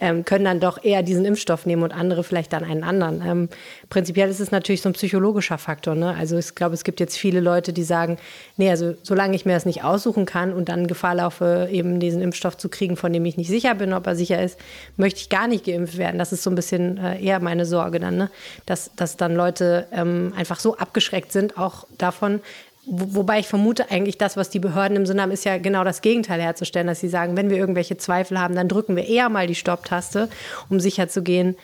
ähm, 0.00 0.24
können 0.24 0.44
dann 0.44 0.58
doch 0.58 0.82
eher 0.82 1.02
diesen 1.02 1.24
Impfstoff 1.24 1.66
nehmen 1.66 1.82
und 1.82 1.92
andere 1.92 2.24
vielleicht 2.24 2.52
dann 2.52 2.64
einen 2.64 2.82
anderen. 2.82 3.22
Ähm, 3.24 3.48
prinzipiell 3.90 4.30
ist 4.30 4.40
es 4.40 4.50
natürlich 4.50 4.82
so 4.82 4.88
ein 4.88 4.94
psychologischer 4.94 5.58
Faktor. 5.58 5.94
Ne? 5.94 6.14
Also 6.18 6.38
ich 6.38 6.54
glaube, 6.54 6.74
es 6.74 6.82
gibt 6.82 6.98
jetzt 6.98 7.16
viele 7.16 7.40
Leute, 7.40 7.72
die 7.72 7.84
sagen, 7.84 8.18
nee, 8.56 8.70
also 8.70 8.94
solange 9.02 9.36
ich 9.36 9.44
mir 9.44 9.52
das 9.52 9.66
nicht 9.66 9.84
aussuchen 9.84 10.24
kann 10.24 10.52
und 10.52 10.70
dann 10.70 10.86
Gefahr 10.86 11.14
laufe, 11.14 11.68
eben 11.70 12.00
diesen 12.00 12.22
Impfstoff 12.22 12.56
zu 12.56 12.68
kriegen, 12.68 12.96
von 12.96 13.12
dem 13.12 13.24
ich 13.26 13.36
nicht 13.36 13.48
sicher 13.48 13.65
bin, 13.74 13.92
ob 13.92 14.06
er 14.06 14.16
sicher 14.16 14.42
ist, 14.42 14.58
möchte 14.96 15.20
ich 15.20 15.28
gar 15.28 15.48
nicht 15.48 15.64
geimpft 15.64 15.98
werden. 15.98 16.18
Das 16.18 16.32
ist 16.32 16.42
so 16.42 16.50
ein 16.50 16.54
bisschen 16.54 16.98
äh, 16.98 17.20
eher 17.20 17.40
meine 17.40 17.66
Sorge 17.66 18.00
dann, 18.00 18.16
ne? 18.16 18.30
dass, 18.66 18.90
dass 18.96 19.16
dann 19.16 19.34
Leute 19.34 19.86
ähm, 19.92 20.32
einfach 20.36 20.60
so 20.60 20.76
abgeschreckt 20.76 21.32
sind, 21.32 21.58
auch 21.58 21.86
davon, 21.98 22.40
wobei 22.86 23.40
ich 23.40 23.48
vermute, 23.48 23.90
eigentlich 23.90 24.18
das, 24.18 24.36
was 24.36 24.50
die 24.50 24.60
Behörden 24.60 24.96
im 24.96 25.06
Sinne 25.06 25.22
haben, 25.22 25.30
ist 25.32 25.44
ja 25.44 25.58
genau 25.58 25.84
das 25.84 26.02
Gegenteil 26.02 26.40
herzustellen, 26.40 26.86
dass 26.86 27.00
sie 27.00 27.08
sagen, 27.08 27.36
wenn 27.36 27.50
wir 27.50 27.56
irgendwelche 27.56 27.96
Zweifel 27.96 28.40
haben, 28.40 28.54
dann 28.54 28.68
drücken 28.68 28.96
wir 28.96 29.06
eher 29.06 29.28
mal 29.28 29.46
die 29.46 29.54
Stopptaste, 29.54 30.28
um 30.68 30.80
sicherzugehen, 30.80 31.56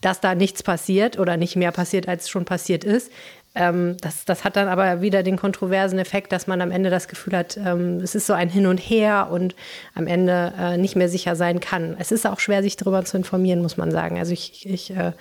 dass 0.00 0.20
da 0.20 0.34
nichts 0.34 0.62
passiert 0.62 1.18
oder 1.18 1.36
nicht 1.36 1.56
mehr 1.56 1.72
passiert, 1.72 2.08
als 2.08 2.28
schon 2.28 2.44
passiert 2.44 2.84
ist. 2.84 3.10
Ähm, 3.54 3.96
das, 4.00 4.24
das 4.24 4.44
hat 4.44 4.56
dann 4.56 4.68
aber 4.68 5.02
wieder 5.02 5.22
den 5.22 5.36
kontroversen 5.36 5.98
Effekt, 5.98 6.32
dass 6.32 6.46
man 6.46 6.60
am 6.62 6.70
Ende 6.70 6.88
das 6.88 7.06
Gefühl 7.06 7.36
hat, 7.36 7.58
ähm, 7.58 7.98
es 7.98 8.14
ist 8.14 8.26
so 8.26 8.32
ein 8.32 8.48
Hin 8.48 8.66
und 8.66 8.78
Her 8.78 9.28
und 9.30 9.54
am 9.94 10.06
Ende 10.06 10.54
äh, 10.58 10.78
nicht 10.78 10.96
mehr 10.96 11.08
sicher 11.08 11.36
sein 11.36 11.60
kann. 11.60 11.94
Es 11.98 12.12
ist 12.12 12.26
auch 12.26 12.40
schwer, 12.40 12.62
sich 12.62 12.76
darüber 12.76 13.04
zu 13.04 13.18
informieren, 13.18 13.60
muss 13.60 13.76
man 13.76 13.90
sagen. 13.90 14.18
Also 14.18 14.32
ich, 14.32 14.66
ich 14.66 14.90
äh, 14.96 15.12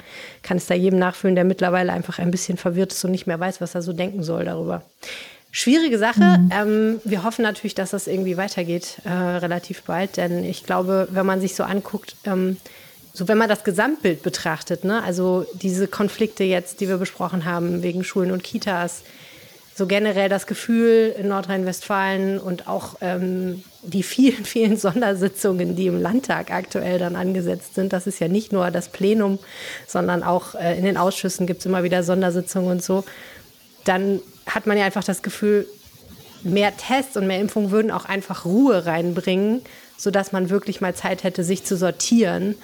kann 0.44 0.58
es 0.58 0.68
da 0.68 0.76
jedem 0.76 1.00
nachfühlen, 1.00 1.36
der 1.36 1.44
mittlerweile 1.44 1.92
einfach 1.92 2.20
ein 2.20 2.32
bisschen 2.32 2.58
verwirrt 2.58 2.94
ist 2.94 3.04
und 3.04 3.12
nicht 3.12 3.28
mehr 3.28 3.40
weiß, 3.40 3.60
was 3.60 3.76
er 3.76 3.82
so 3.82 3.92
denken 3.92 4.24
soll 4.24 4.46
darüber. 4.46 4.84
Schwierige 5.52 5.98
Sache. 5.98 6.22
Mhm. 6.22 6.50
Ähm, 6.54 7.02
wir 7.04 7.24
hoffen 7.24 7.42
natürlich, 7.44 7.76
dass 7.76 7.90
das 7.92 8.08
irgendwie 8.08 8.38
weitergeht, 8.38 9.02
äh, 9.04 9.10
relativ 9.10 9.84
bald, 9.84 10.16
denn 10.16 10.46
ich 10.46 10.64
glaube, 10.64 11.10
wenn 11.12 11.26
man 11.26 11.42
sich 11.42 11.56
so 11.56 11.64
anguckt, 11.64 12.16
ähm, 12.26 12.56
so 13.14 13.28
wenn 13.28 13.38
man 13.38 13.50
das 13.50 13.64
Gesamtbild 13.64 14.24
betrachtet, 14.24 14.84
ne, 14.84 15.04
also 15.04 15.46
diese 15.54 15.88
Konflikte 15.88 16.44
jetzt, 16.44 16.80
die 16.80 16.88
wir 16.88 16.98
besprochen 16.98 17.46
haben, 17.46 17.84
wegen 17.84 18.04
Schulen 18.04 18.32
und 18.32 18.44
Kitas, 18.44 19.04
so 19.76 19.88
generell 19.88 20.30
das 20.30 20.48
Gefühl 20.48 21.16
in 21.18 21.28
Nordrhein-Westfalen 21.30 22.40
und 22.40 22.68
auch 22.68 22.96
ähm, 23.02 23.64
die 23.84 24.04
vielen, 24.04 24.46
vielen 24.46 24.78
Sondersitzungen, 24.78 25.76
die 25.76 25.88
im 25.88 26.02
Landtag 26.02 26.52
aktuell 26.52 27.00
dann 27.00 27.16
angesetzt 27.16 27.76
sind. 27.76 27.94
Das 27.94 28.08
ist 28.08 28.20
ja 28.20 28.28
nicht 28.28 28.52
nur 28.54 28.70
das 28.72 28.90
Plenum, 28.90 29.40
sondern 29.88 30.24
auch 30.24 30.56
äh, 30.56 30.78
in 30.78 30.86
den 30.86 30.98
Ausschüssen 30.98 31.48
gibt 31.48 31.62
es 31.62 31.66
immer 31.66 31.84
wieder 31.84 32.04
Sondersitzungen 32.04 32.70
und 32.70 32.84
so. 32.84 33.04
Dann 33.84 34.22
hat 34.46 34.68
man 34.68 34.78
ja 34.78 34.86
einfach 34.86 35.04
das 35.04 35.22
Gefühl, 35.22 35.68
mehr 36.44 36.76
Tests 36.76 37.18
und 37.18 37.28
mehr 37.28 37.40
Impfungen 37.40 37.72
würden 37.72 37.92
auch 37.92 38.06
einfach 38.06 38.46
Ruhe 38.46 38.86
reinbringen, 38.86 39.62
sodass 39.98 40.32
man 40.32 40.50
wirklich 40.50 40.82
mal 40.82 40.96
Zeit 40.96 41.24
hätte, 41.24 41.44
sich 41.44 41.64
zu 41.64 41.78
sortieren 41.78 42.56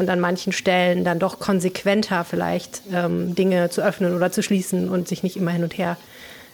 und 0.00 0.08
an 0.08 0.18
manchen 0.18 0.52
Stellen 0.52 1.04
dann 1.04 1.18
doch 1.18 1.38
konsequenter 1.38 2.24
vielleicht 2.24 2.82
ähm, 2.92 3.34
Dinge 3.34 3.70
zu 3.70 3.82
öffnen 3.82 4.16
oder 4.16 4.32
zu 4.32 4.42
schließen 4.42 4.88
und 4.88 5.06
sich 5.06 5.22
nicht 5.22 5.36
immer 5.36 5.50
hin 5.50 5.62
und 5.62 5.76
her 5.76 5.96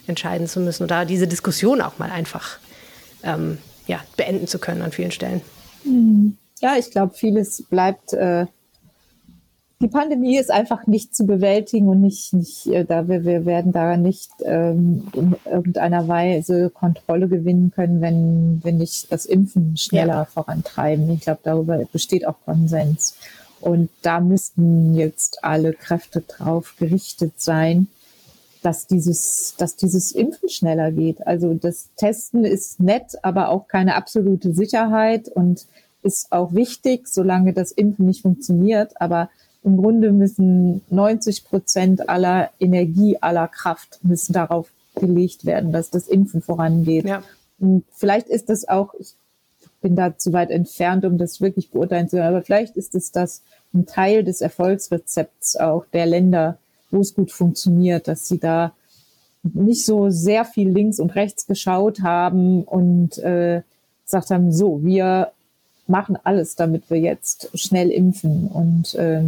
entscheiden 0.06 0.46
zu 0.46 0.60
müssen 0.60 0.82
oder 0.82 1.04
diese 1.04 1.26
Diskussion 1.26 1.80
auch 1.80 1.98
mal 1.98 2.10
einfach 2.10 2.58
ähm, 3.22 3.58
ja, 3.86 4.00
beenden 4.16 4.46
zu 4.46 4.58
können 4.58 4.82
an 4.82 4.92
vielen 4.92 5.12
Stellen. 5.12 5.40
Mhm. 5.84 6.36
Ja, 6.60 6.76
ich 6.76 6.90
glaube, 6.90 7.14
vieles 7.14 7.62
bleibt. 7.68 8.12
Äh, 8.12 8.46
die 9.80 9.88
Pandemie 9.88 10.38
ist 10.38 10.50
einfach 10.50 10.86
nicht 10.86 11.14
zu 11.14 11.26
bewältigen 11.26 11.88
und 11.88 12.00
nicht, 12.00 12.32
nicht 12.32 12.66
äh, 12.66 12.84
da 12.84 13.08
wir, 13.08 13.24
wir 13.24 13.44
werden 13.44 13.72
daran 13.72 14.02
nicht 14.02 14.30
ähm, 14.42 15.06
in 15.12 15.36
irgendeiner 15.44 16.08
Weise 16.08 16.70
Kontrolle 16.70 17.28
gewinnen 17.28 17.72
können, 17.74 18.00
wenn 18.00 18.60
wenn 18.62 18.78
nicht 18.78 19.12
das 19.12 19.26
Impfen 19.26 19.76
schneller 19.76 20.14
ja. 20.14 20.24
vorantreiben. 20.24 21.10
Ich 21.10 21.20
glaube, 21.20 21.40
darüber 21.42 21.78
besteht 21.92 22.26
auch 22.26 22.36
Konsens. 22.44 23.16
Und 23.60 23.90
da 24.02 24.20
müssten 24.20 24.94
jetzt 24.94 25.44
alle 25.44 25.72
Kräfte 25.72 26.20
drauf 26.22 26.74
gerichtet 26.78 27.32
sein, 27.36 27.88
dass 28.62 28.86
dieses, 28.86 29.54
dass 29.58 29.76
dieses 29.76 30.12
Impfen 30.12 30.48
schneller 30.48 30.90
geht. 30.90 31.26
Also 31.26 31.54
das 31.54 31.88
Testen 31.96 32.44
ist 32.44 32.80
nett, 32.80 33.16
aber 33.22 33.50
auch 33.50 33.68
keine 33.68 33.94
absolute 33.94 34.52
Sicherheit 34.52 35.28
und 35.28 35.66
ist 36.02 36.32
auch 36.32 36.54
wichtig, 36.54 37.08
solange 37.08 37.52
das 37.52 37.72
Impfen 37.72 38.06
nicht 38.06 38.22
funktioniert. 38.22 39.00
Aber 39.00 39.30
im 39.66 39.76
Grunde 39.76 40.12
müssen 40.12 40.80
90 40.90 41.44
Prozent 41.44 42.08
aller 42.08 42.50
Energie, 42.60 43.18
aller 43.20 43.48
Kraft 43.48 43.98
müssen 44.02 44.32
darauf 44.32 44.70
gelegt 44.94 45.44
werden, 45.44 45.72
dass 45.72 45.90
das 45.90 46.06
Impfen 46.06 46.40
vorangeht. 46.40 47.04
Ja. 47.04 47.22
Und 47.58 47.84
vielleicht 47.92 48.28
ist 48.28 48.48
das 48.48 48.68
auch, 48.68 48.94
ich 48.94 49.14
bin 49.80 49.96
da 49.96 50.16
zu 50.16 50.32
weit 50.32 50.50
entfernt, 50.50 51.04
um 51.04 51.18
das 51.18 51.40
wirklich 51.40 51.70
beurteilen 51.70 52.08
zu 52.08 52.16
können. 52.16 52.28
Aber 52.28 52.42
vielleicht 52.42 52.76
ist 52.76 52.94
es 52.94 53.10
das 53.10 53.42
ein 53.74 53.86
Teil 53.86 54.22
des 54.22 54.40
Erfolgsrezepts 54.40 55.56
auch 55.56 55.84
der 55.92 56.06
Länder, 56.06 56.58
wo 56.92 57.00
es 57.00 57.14
gut 57.14 57.32
funktioniert, 57.32 58.06
dass 58.06 58.28
sie 58.28 58.38
da 58.38 58.72
nicht 59.42 59.84
so 59.84 60.10
sehr 60.10 60.44
viel 60.44 60.70
links 60.70 61.00
und 61.00 61.16
rechts 61.16 61.46
geschaut 61.46 62.02
haben 62.02 62.62
und 62.62 63.18
äh, 63.18 63.62
gesagt 64.04 64.30
haben, 64.30 64.52
so, 64.52 64.84
wir 64.84 65.32
machen 65.86 66.18
alles, 66.24 66.56
damit 66.56 66.90
wir 66.90 66.98
jetzt 66.98 67.50
schnell 67.54 67.90
impfen 67.90 68.48
und 68.48 68.94
äh, 68.94 69.22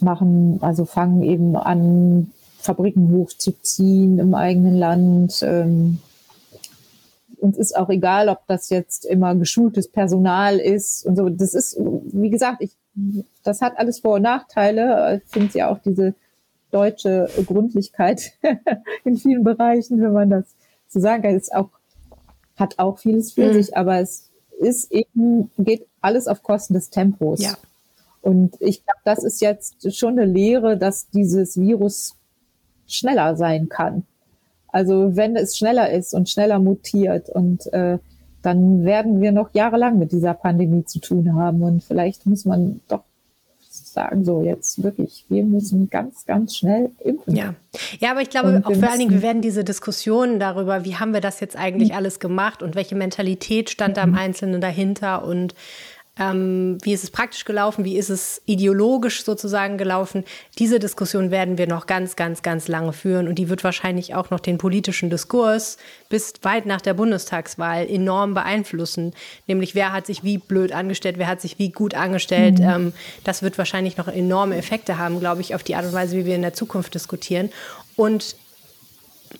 machen, 0.00 0.58
also 0.62 0.84
fangen 0.84 1.22
eben 1.22 1.56
an, 1.56 2.32
Fabriken 2.58 3.10
hochzuziehen 3.12 4.18
im 4.18 4.34
eigenen 4.34 4.76
Land. 4.76 5.42
Ähm, 5.42 5.98
uns 7.38 7.56
ist 7.56 7.76
auch 7.76 7.88
egal, 7.88 8.28
ob 8.28 8.40
das 8.46 8.70
jetzt 8.70 9.04
immer 9.04 9.34
geschultes 9.34 9.88
Personal 9.88 10.58
ist 10.58 11.06
und 11.06 11.16
so. 11.16 11.28
Das 11.28 11.54
ist, 11.54 11.78
wie 11.78 12.30
gesagt, 12.30 12.62
ich, 12.62 12.72
das 13.44 13.62
hat 13.62 13.78
alles 13.78 14.00
Vor- 14.00 14.16
und 14.16 14.22
Nachteile. 14.22 15.22
Ich 15.24 15.30
finde 15.30 15.58
ja 15.58 15.70
auch 15.70 15.78
diese 15.78 16.14
deutsche 16.70 17.28
Gründlichkeit 17.46 18.32
in 19.04 19.16
vielen 19.16 19.44
Bereichen, 19.44 20.00
wenn 20.02 20.12
man 20.12 20.30
das 20.30 20.44
so 20.88 21.00
sagen 21.00 21.22
kann, 21.22 21.36
ist 21.36 21.54
auch, 21.54 21.70
hat 22.56 22.78
auch 22.78 22.98
vieles 22.98 23.32
für 23.32 23.48
mhm. 23.48 23.52
sich, 23.54 23.76
aber 23.76 24.00
es 24.00 24.25
ist 24.58 24.90
eben, 24.92 25.50
geht 25.58 25.86
alles 26.00 26.26
auf 26.26 26.42
Kosten 26.42 26.74
des 26.74 26.90
Tempos. 26.90 27.42
Ja. 27.42 27.56
Und 28.22 28.56
ich 28.60 28.84
glaube, 28.84 29.00
das 29.04 29.22
ist 29.22 29.40
jetzt 29.40 29.94
schon 29.94 30.18
eine 30.18 30.24
Lehre, 30.24 30.76
dass 30.76 31.08
dieses 31.10 31.60
Virus 31.60 32.16
schneller 32.86 33.36
sein 33.36 33.68
kann. 33.68 34.04
Also 34.68 35.16
wenn 35.16 35.36
es 35.36 35.56
schneller 35.56 35.90
ist 35.90 36.12
und 36.12 36.28
schneller 36.28 36.58
mutiert 36.58 37.28
und 37.30 37.72
äh, 37.72 37.98
dann 38.42 38.84
werden 38.84 39.20
wir 39.20 39.32
noch 39.32 39.54
jahrelang 39.54 39.98
mit 39.98 40.12
dieser 40.12 40.34
Pandemie 40.34 40.84
zu 40.84 41.00
tun 41.00 41.34
haben. 41.34 41.62
Und 41.62 41.82
vielleicht 41.82 42.26
muss 42.26 42.44
man 42.44 42.80
doch 42.86 43.02
sagen, 43.96 44.24
so 44.24 44.42
jetzt 44.42 44.82
wirklich, 44.82 45.24
wir 45.28 45.42
müssen 45.42 45.90
ganz, 45.90 46.24
ganz 46.26 46.54
schnell 46.54 46.90
impfen. 47.02 47.34
Ja, 47.34 47.54
ja 47.98 48.10
aber 48.12 48.20
ich 48.20 48.30
glaube 48.30 48.62
auch 48.64 48.72
vor 48.72 48.88
allen 48.88 48.98
Dingen, 48.98 49.10
wir 49.10 49.22
werden 49.22 49.42
diese 49.42 49.64
Diskussionen 49.64 50.38
darüber, 50.38 50.84
wie 50.84 50.96
haben 50.96 51.12
wir 51.14 51.22
das 51.22 51.40
jetzt 51.40 51.56
eigentlich 51.56 51.94
alles 51.94 52.20
gemacht 52.20 52.62
und 52.62 52.74
welche 52.76 52.94
Mentalität 52.94 53.70
stand 53.70 53.96
da 53.96 54.04
im 54.04 54.10
mhm. 54.10 54.18
Einzelnen 54.18 54.60
dahinter 54.60 55.24
und 55.24 55.54
ähm, 56.18 56.78
wie 56.82 56.94
ist 56.94 57.04
es 57.04 57.10
praktisch 57.10 57.44
gelaufen? 57.44 57.84
Wie 57.84 57.98
ist 57.98 58.08
es 58.08 58.40
ideologisch 58.46 59.22
sozusagen 59.22 59.76
gelaufen? 59.76 60.24
Diese 60.58 60.78
Diskussion 60.78 61.30
werden 61.30 61.58
wir 61.58 61.66
noch 61.66 61.86
ganz, 61.86 62.16
ganz, 62.16 62.42
ganz 62.42 62.68
lange 62.68 62.94
führen 62.94 63.28
und 63.28 63.34
die 63.34 63.50
wird 63.50 63.64
wahrscheinlich 63.64 64.14
auch 64.14 64.30
noch 64.30 64.40
den 64.40 64.56
politischen 64.56 65.10
Diskurs 65.10 65.76
bis 66.08 66.32
weit 66.40 66.64
nach 66.64 66.80
der 66.80 66.94
Bundestagswahl 66.94 67.86
enorm 67.86 68.32
beeinflussen. 68.32 69.12
Nämlich, 69.46 69.74
wer 69.74 69.92
hat 69.92 70.06
sich 70.06 70.24
wie 70.24 70.38
blöd 70.38 70.72
angestellt, 70.72 71.18
wer 71.18 71.28
hat 71.28 71.42
sich 71.42 71.58
wie 71.58 71.70
gut 71.70 71.94
angestellt. 71.94 72.60
Mhm. 72.60 72.64
Ähm, 72.64 72.92
das 73.24 73.42
wird 73.42 73.58
wahrscheinlich 73.58 73.98
noch 73.98 74.08
enorme 74.08 74.56
Effekte 74.56 74.96
haben, 74.96 75.20
glaube 75.20 75.42
ich, 75.42 75.54
auf 75.54 75.62
die 75.62 75.74
Art 75.74 75.84
und 75.84 75.92
Weise, 75.92 76.16
wie 76.16 76.24
wir 76.24 76.34
in 76.34 76.42
der 76.42 76.54
Zukunft 76.54 76.94
diskutieren. 76.94 77.50
Und 77.94 78.36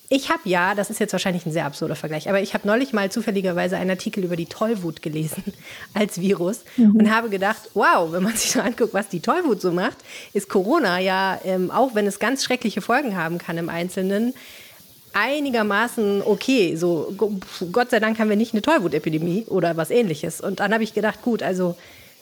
ich 0.08 0.30
habe 0.30 0.42
ja, 0.44 0.74
das 0.74 0.90
ist 0.90 1.00
jetzt 1.00 1.12
wahrscheinlich 1.12 1.46
ein 1.46 1.52
sehr 1.52 1.66
absurder 1.66 1.96
Vergleich, 1.96 2.28
aber 2.28 2.40
ich 2.40 2.54
habe 2.54 2.66
neulich 2.66 2.92
mal 2.92 3.10
zufälligerweise 3.10 3.76
einen 3.76 3.90
Artikel 3.90 4.24
über 4.24 4.36
die 4.36 4.46
Tollwut 4.46 5.02
gelesen 5.02 5.42
als 5.94 6.20
Virus 6.20 6.60
mhm. 6.76 6.96
und 6.96 7.14
habe 7.14 7.28
gedacht, 7.28 7.70
wow, 7.74 8.12
wenn 8.12 8.22
man 8.22 8.36
sich 8.36 8.52
so 8.52 8.60
anguckt, 8.60 8.94
was 8.94 9.08
die 9.08 9.20
Tollwut 9.20 9.60
so 9.60 9.72
macht, 9.72 9.98
ist 10.32 10.48
Corona 10.48 10.98
ja, 10.98 11.40
ähm, 11.44 11.70
auch 11.70 11.94
wenn 11.94 12.06
es 12.06 12.18
ganz 12.18 12.44
schreckliche 12.44 12.80
Folgen 12.80 13.16
haben 13.16 13.38
kann 13.38 13.58
im 13.58 13.68
Einzelnen, 13.68 14.34
einigermaßen 15.16 16.22
okay. 16.22 16.76
So, 16.76 17.14
Gott 17.72 17.90
sei 17.90 18.00
Dank 18.00 18.18
haben 18.18 18.28
wir 18.28 18.36
nicht 18.36 18.52
eine 18.52 18.62
Tollwutepidemie 18.62 19.46
oder 19.48 19.76
was 19.76 19.90
ähnliches. 19.90 20.40
Und 20.40 20.60
dann 20.60 20.72
habe 20.72 20.84
ich 20.84 20.94
gedacht, 20.94 21.22
gut, 21.22 21.42
also 21.42 21.76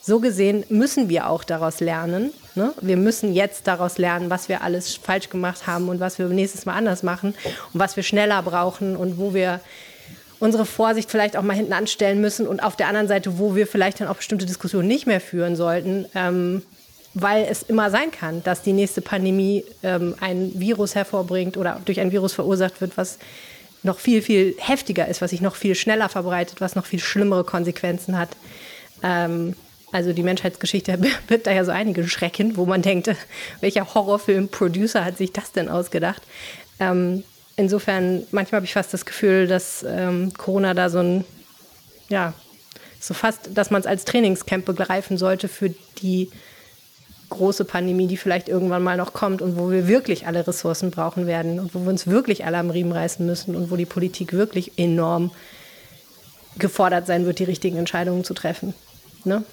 so 0.06 0.20
gesehen 0.20 0.64
müssen 0.68 1.08
wir 1.08 1.30
auch 1.30 1.44
daraus 1.44 1.80
lernen. 1.80 2.30
Ne? 2.54 2.74
Wir 2.82 2.98
müssen 2.98 3.32
jetzt 3.32 3.66
daraus 3.66 3.96
lernen, 3.96 4.28
was 4.28 4.50
wir 4.50 4.62
alles 4.62 4.94
falsch 4.96 5.30
gemacht 5.30 5.66
haben 5.66 5.88
und 5.88 5.98
was 5.98 6.18
wir 6.18 6.26
nächstes 6.26 6.66
Mal 6.66 6.74
anders 6.74 7.02
machen 7.02 7.34
und 7.72 7.80
was 7.80 7.96
wir 7.96 8.02
schneller 8.02 8.42
brauchen 8.42 8.96
und 8.96 9.16
wo 9.18 9.32
wir 9.32 9.60
unsere 10.40 10.66
Vorsicht 10.66 11.10
vielleicht 11.10 11.38
auch 11.38 11.42
mal 11.42 11.56
hinten 11.56 11.72
anstellen 11.72 12.20
müssen 12.20 12.46
und 12.46 12.62
auf 12.62 12.76
der 12.76 12.88
anderen 12.88 13.08
Seite, 13.08 13.38
wo 13.38 13.54
wir 13.54 13.66
vielleicht 13.66 14.00
dann 14.00 14.08
auch 14.08 14.16
bestimmte 14.16 14.44
Diskussionen 14.44 14.88
nicht 14.88 15.06
mehr 15.06 15.22
führen 15.22 15.56
sollten, 15.56 16.04
ähm, 16.14 16.62
weil 17.14 17.46
es 17.48 17.62
immer 17.62 17.90
sein 17.90 18.10
kann, 18.10 18.42
dass 18.42 18.60
die 18.60 18.74
nächste 18.74 19.00
Pandemie 19.00 19.64
ähm, 19.82 20.16
ein 20.20 20.52
Virus 20.54 20.94
hervorbringt 20.94 21.56
oder 21.56 21.80
durch 21.86 21.98
ein 21.98 22.12
Virus 22.12 22.34
verursacht 22.34 22.82
wird, 22.82 22.98
was 22.98 23.18
noch 23.82 23.98
viel, 23.98 24.20
viel 24.20 24.54
heftiger 24.58 25.08
ist, 25.08 25.22
was 25.22 25.30
sich 25.30 25.40
noch 25.40 25.54
viel 25.54 25.74
schneller 25.74 26.10
verbreitet, 26.10 26.60
was 26.60 26.74
noch 26.74 26.84
viel 26.84 26.98
schlimmere 26.98 27.44
Konsequenzen 27.44 28.18
hat. 28.18 28.30
Ähm, 29.02 29.54
also 29.94 30.12
die 30.12 30.24
Menschheitsgeschichte 30.24 30.98
birgt 31.28 31.46
da 31.46 31.52
ja 31.52 31.64
so 31.64 31.70
einige 31.70 32.06
Schrecken, 32.08 32.56
wo 32.56 32.66
man 32.66 32.82
denkt, 32.82 33.14
welcher 33.60 33.94
Horrorfilm-Producer 33.94 35.04
hat 35.04 35.16
sich 35.18 35.32
das 35.32 35.52
denn 35.52 35.68
ausgedacht? 35.68 36.20
Ähm, 36.80 37.22
insofern, 37.54 38.24
manchmal 38.32 38.58
habe 38.58 38.66
ich 38.66 38.72
fast 38.72 38.92
das 38.92 39.06
Gefühl, 39.06 39.46
dass 39.46 39.84
ähm, 39.88 40.32
Corona 40.36 40.74
da 40.74 40.90
so 40.90 40.98
ein, 40.98 41.24
ja, 42.08 42.34
so 42.98 43.14
fast, 43.14 43.50
dass 43.54 43.70
man 43.70 43.82
es 43.82 43.86
als 43.86 44.04
Trainingscamp 44.04 44.64
begreifen 44.64 45.16
sollte 45.16 45.46
für 45.46 45.72
die 46.02 46.28
große 47.30 47.64
Pandemie, 47.64 48.08
die 48.08 48.16
vielleicht 48.16 48.48
irgendwann 48.48 48.82
mal 48.82 48.96
noch 48.96 49.12
kommt 49.12 49.42
und 49.42 49.56
wo 49.56 49.70
wir 49.70 49.86
wirklich 49.86 50.26
alle 50.26 50.44
Ressourcen 50.44 50.90
brauchen 50.90 51.28
werden 51.28 51.60
und 51.60 51.72
wo 51.72 51.82
wir 51.82 51.90
uns 51.90 52.08
wirklich 52.08 52.44
alle 52.44 52.58
am 52.58 52.70
Riemen 52.70 52.92
reißen 52.92 53.24
müssen 53.24 53.54
und 53.54 53.70
wo 53.70 53.76
die 53.76 53.86
Politik 53.86 54.32
wirklich 54.32 54.72
enorm 54.76 55.30
gefordert 56.58 57.06
sein 57.06 57.26
wird, 57.26 57.38
die 57.38 57.44
richtigen 57.44 57.76
Entscheidungen 57.76 58.24
zu 58.24 58.34
treffen. 58.34 58.74
Ne? 59.24 59.44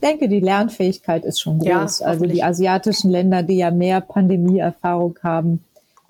Denke, 0.00 0.28
die 0.28 0.40
Lernfähigkeit 0.40 1.24
ist 1.24 1.40
schon 1.40 1.58
groß. 1.58 2.00
Ja, 2.00 2.06
also 2.06 2.26
die 2.26 2.42
asiatischen 2.42 3.10
Länder, 3.10 3.42
die 3.42 3.56
ja 3.56 3.70
mehr 3.70 4.00
Pandemieerfahrung 4.00 5.18
haben 5.22 5.64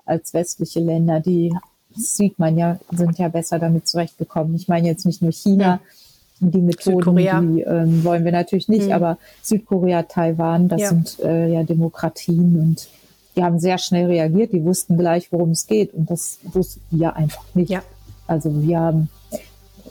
als 0.05 0.33
westliche 0.33 0.79
Länder, 0.79 1.19
die 1.19 1.53
sieht 1.95 2.39
man 2.39 2.57
ja, 2.57 2.79
sind 2.91 3.17
ja 3.17 3.27
besser 3.29 3.59
damit 3.59 3.87
zurechtgekommen. 3.87 4.55
Ich 4.55 4.67
meine 4.67 4.87
jetzt 4.87 5.05
nicht 5.05 5.21
nur 5.21 5.31
China, 5.31 5.79
mhm. 6.39 6.51
die 6.51 6.61
Methoden, 6.61 7.15
die 7.15 7.61
ähm, 7.61 8.03
wollen 8.03 8.25
wir 8.25 8.31
natürlich 8.31 8.69
nicht, 8.69 8.87
mhm. 8.87 8.93
aber 8.93 9.17
Südkorea, 9.41 10.03
Taiwan, 10.03 10.67
das 10.67 10.81
ja. 10.81 10.89
sind 10.89 11.19
äh, 11.19 11.51
ja 11.51 11.63
Demokratien 11.63 12.59
und 12.59 12.87
die 13.35 13.43
haben 13.43 13.59
sehr 13.59 13.77
schnell 13.77 14.07
reagiert, 14.07 14.53
die 14.53 14.63
wussten 14.63 14.97
gleich, 14.97 15.31
worum 15.31 15.51
es 15.51 15.67
geht 15.67 15.93
und 15.93 16.09
das 16.09 16.39
wussten 16.43 16.81
wir 16.91 17.15
einfach 17.15 17.45
nicht. 17.53 17.69
Ja. 17.69 17.81
Also 18.27 18.61
wir 18.61 18.79
haben 18.79 19.09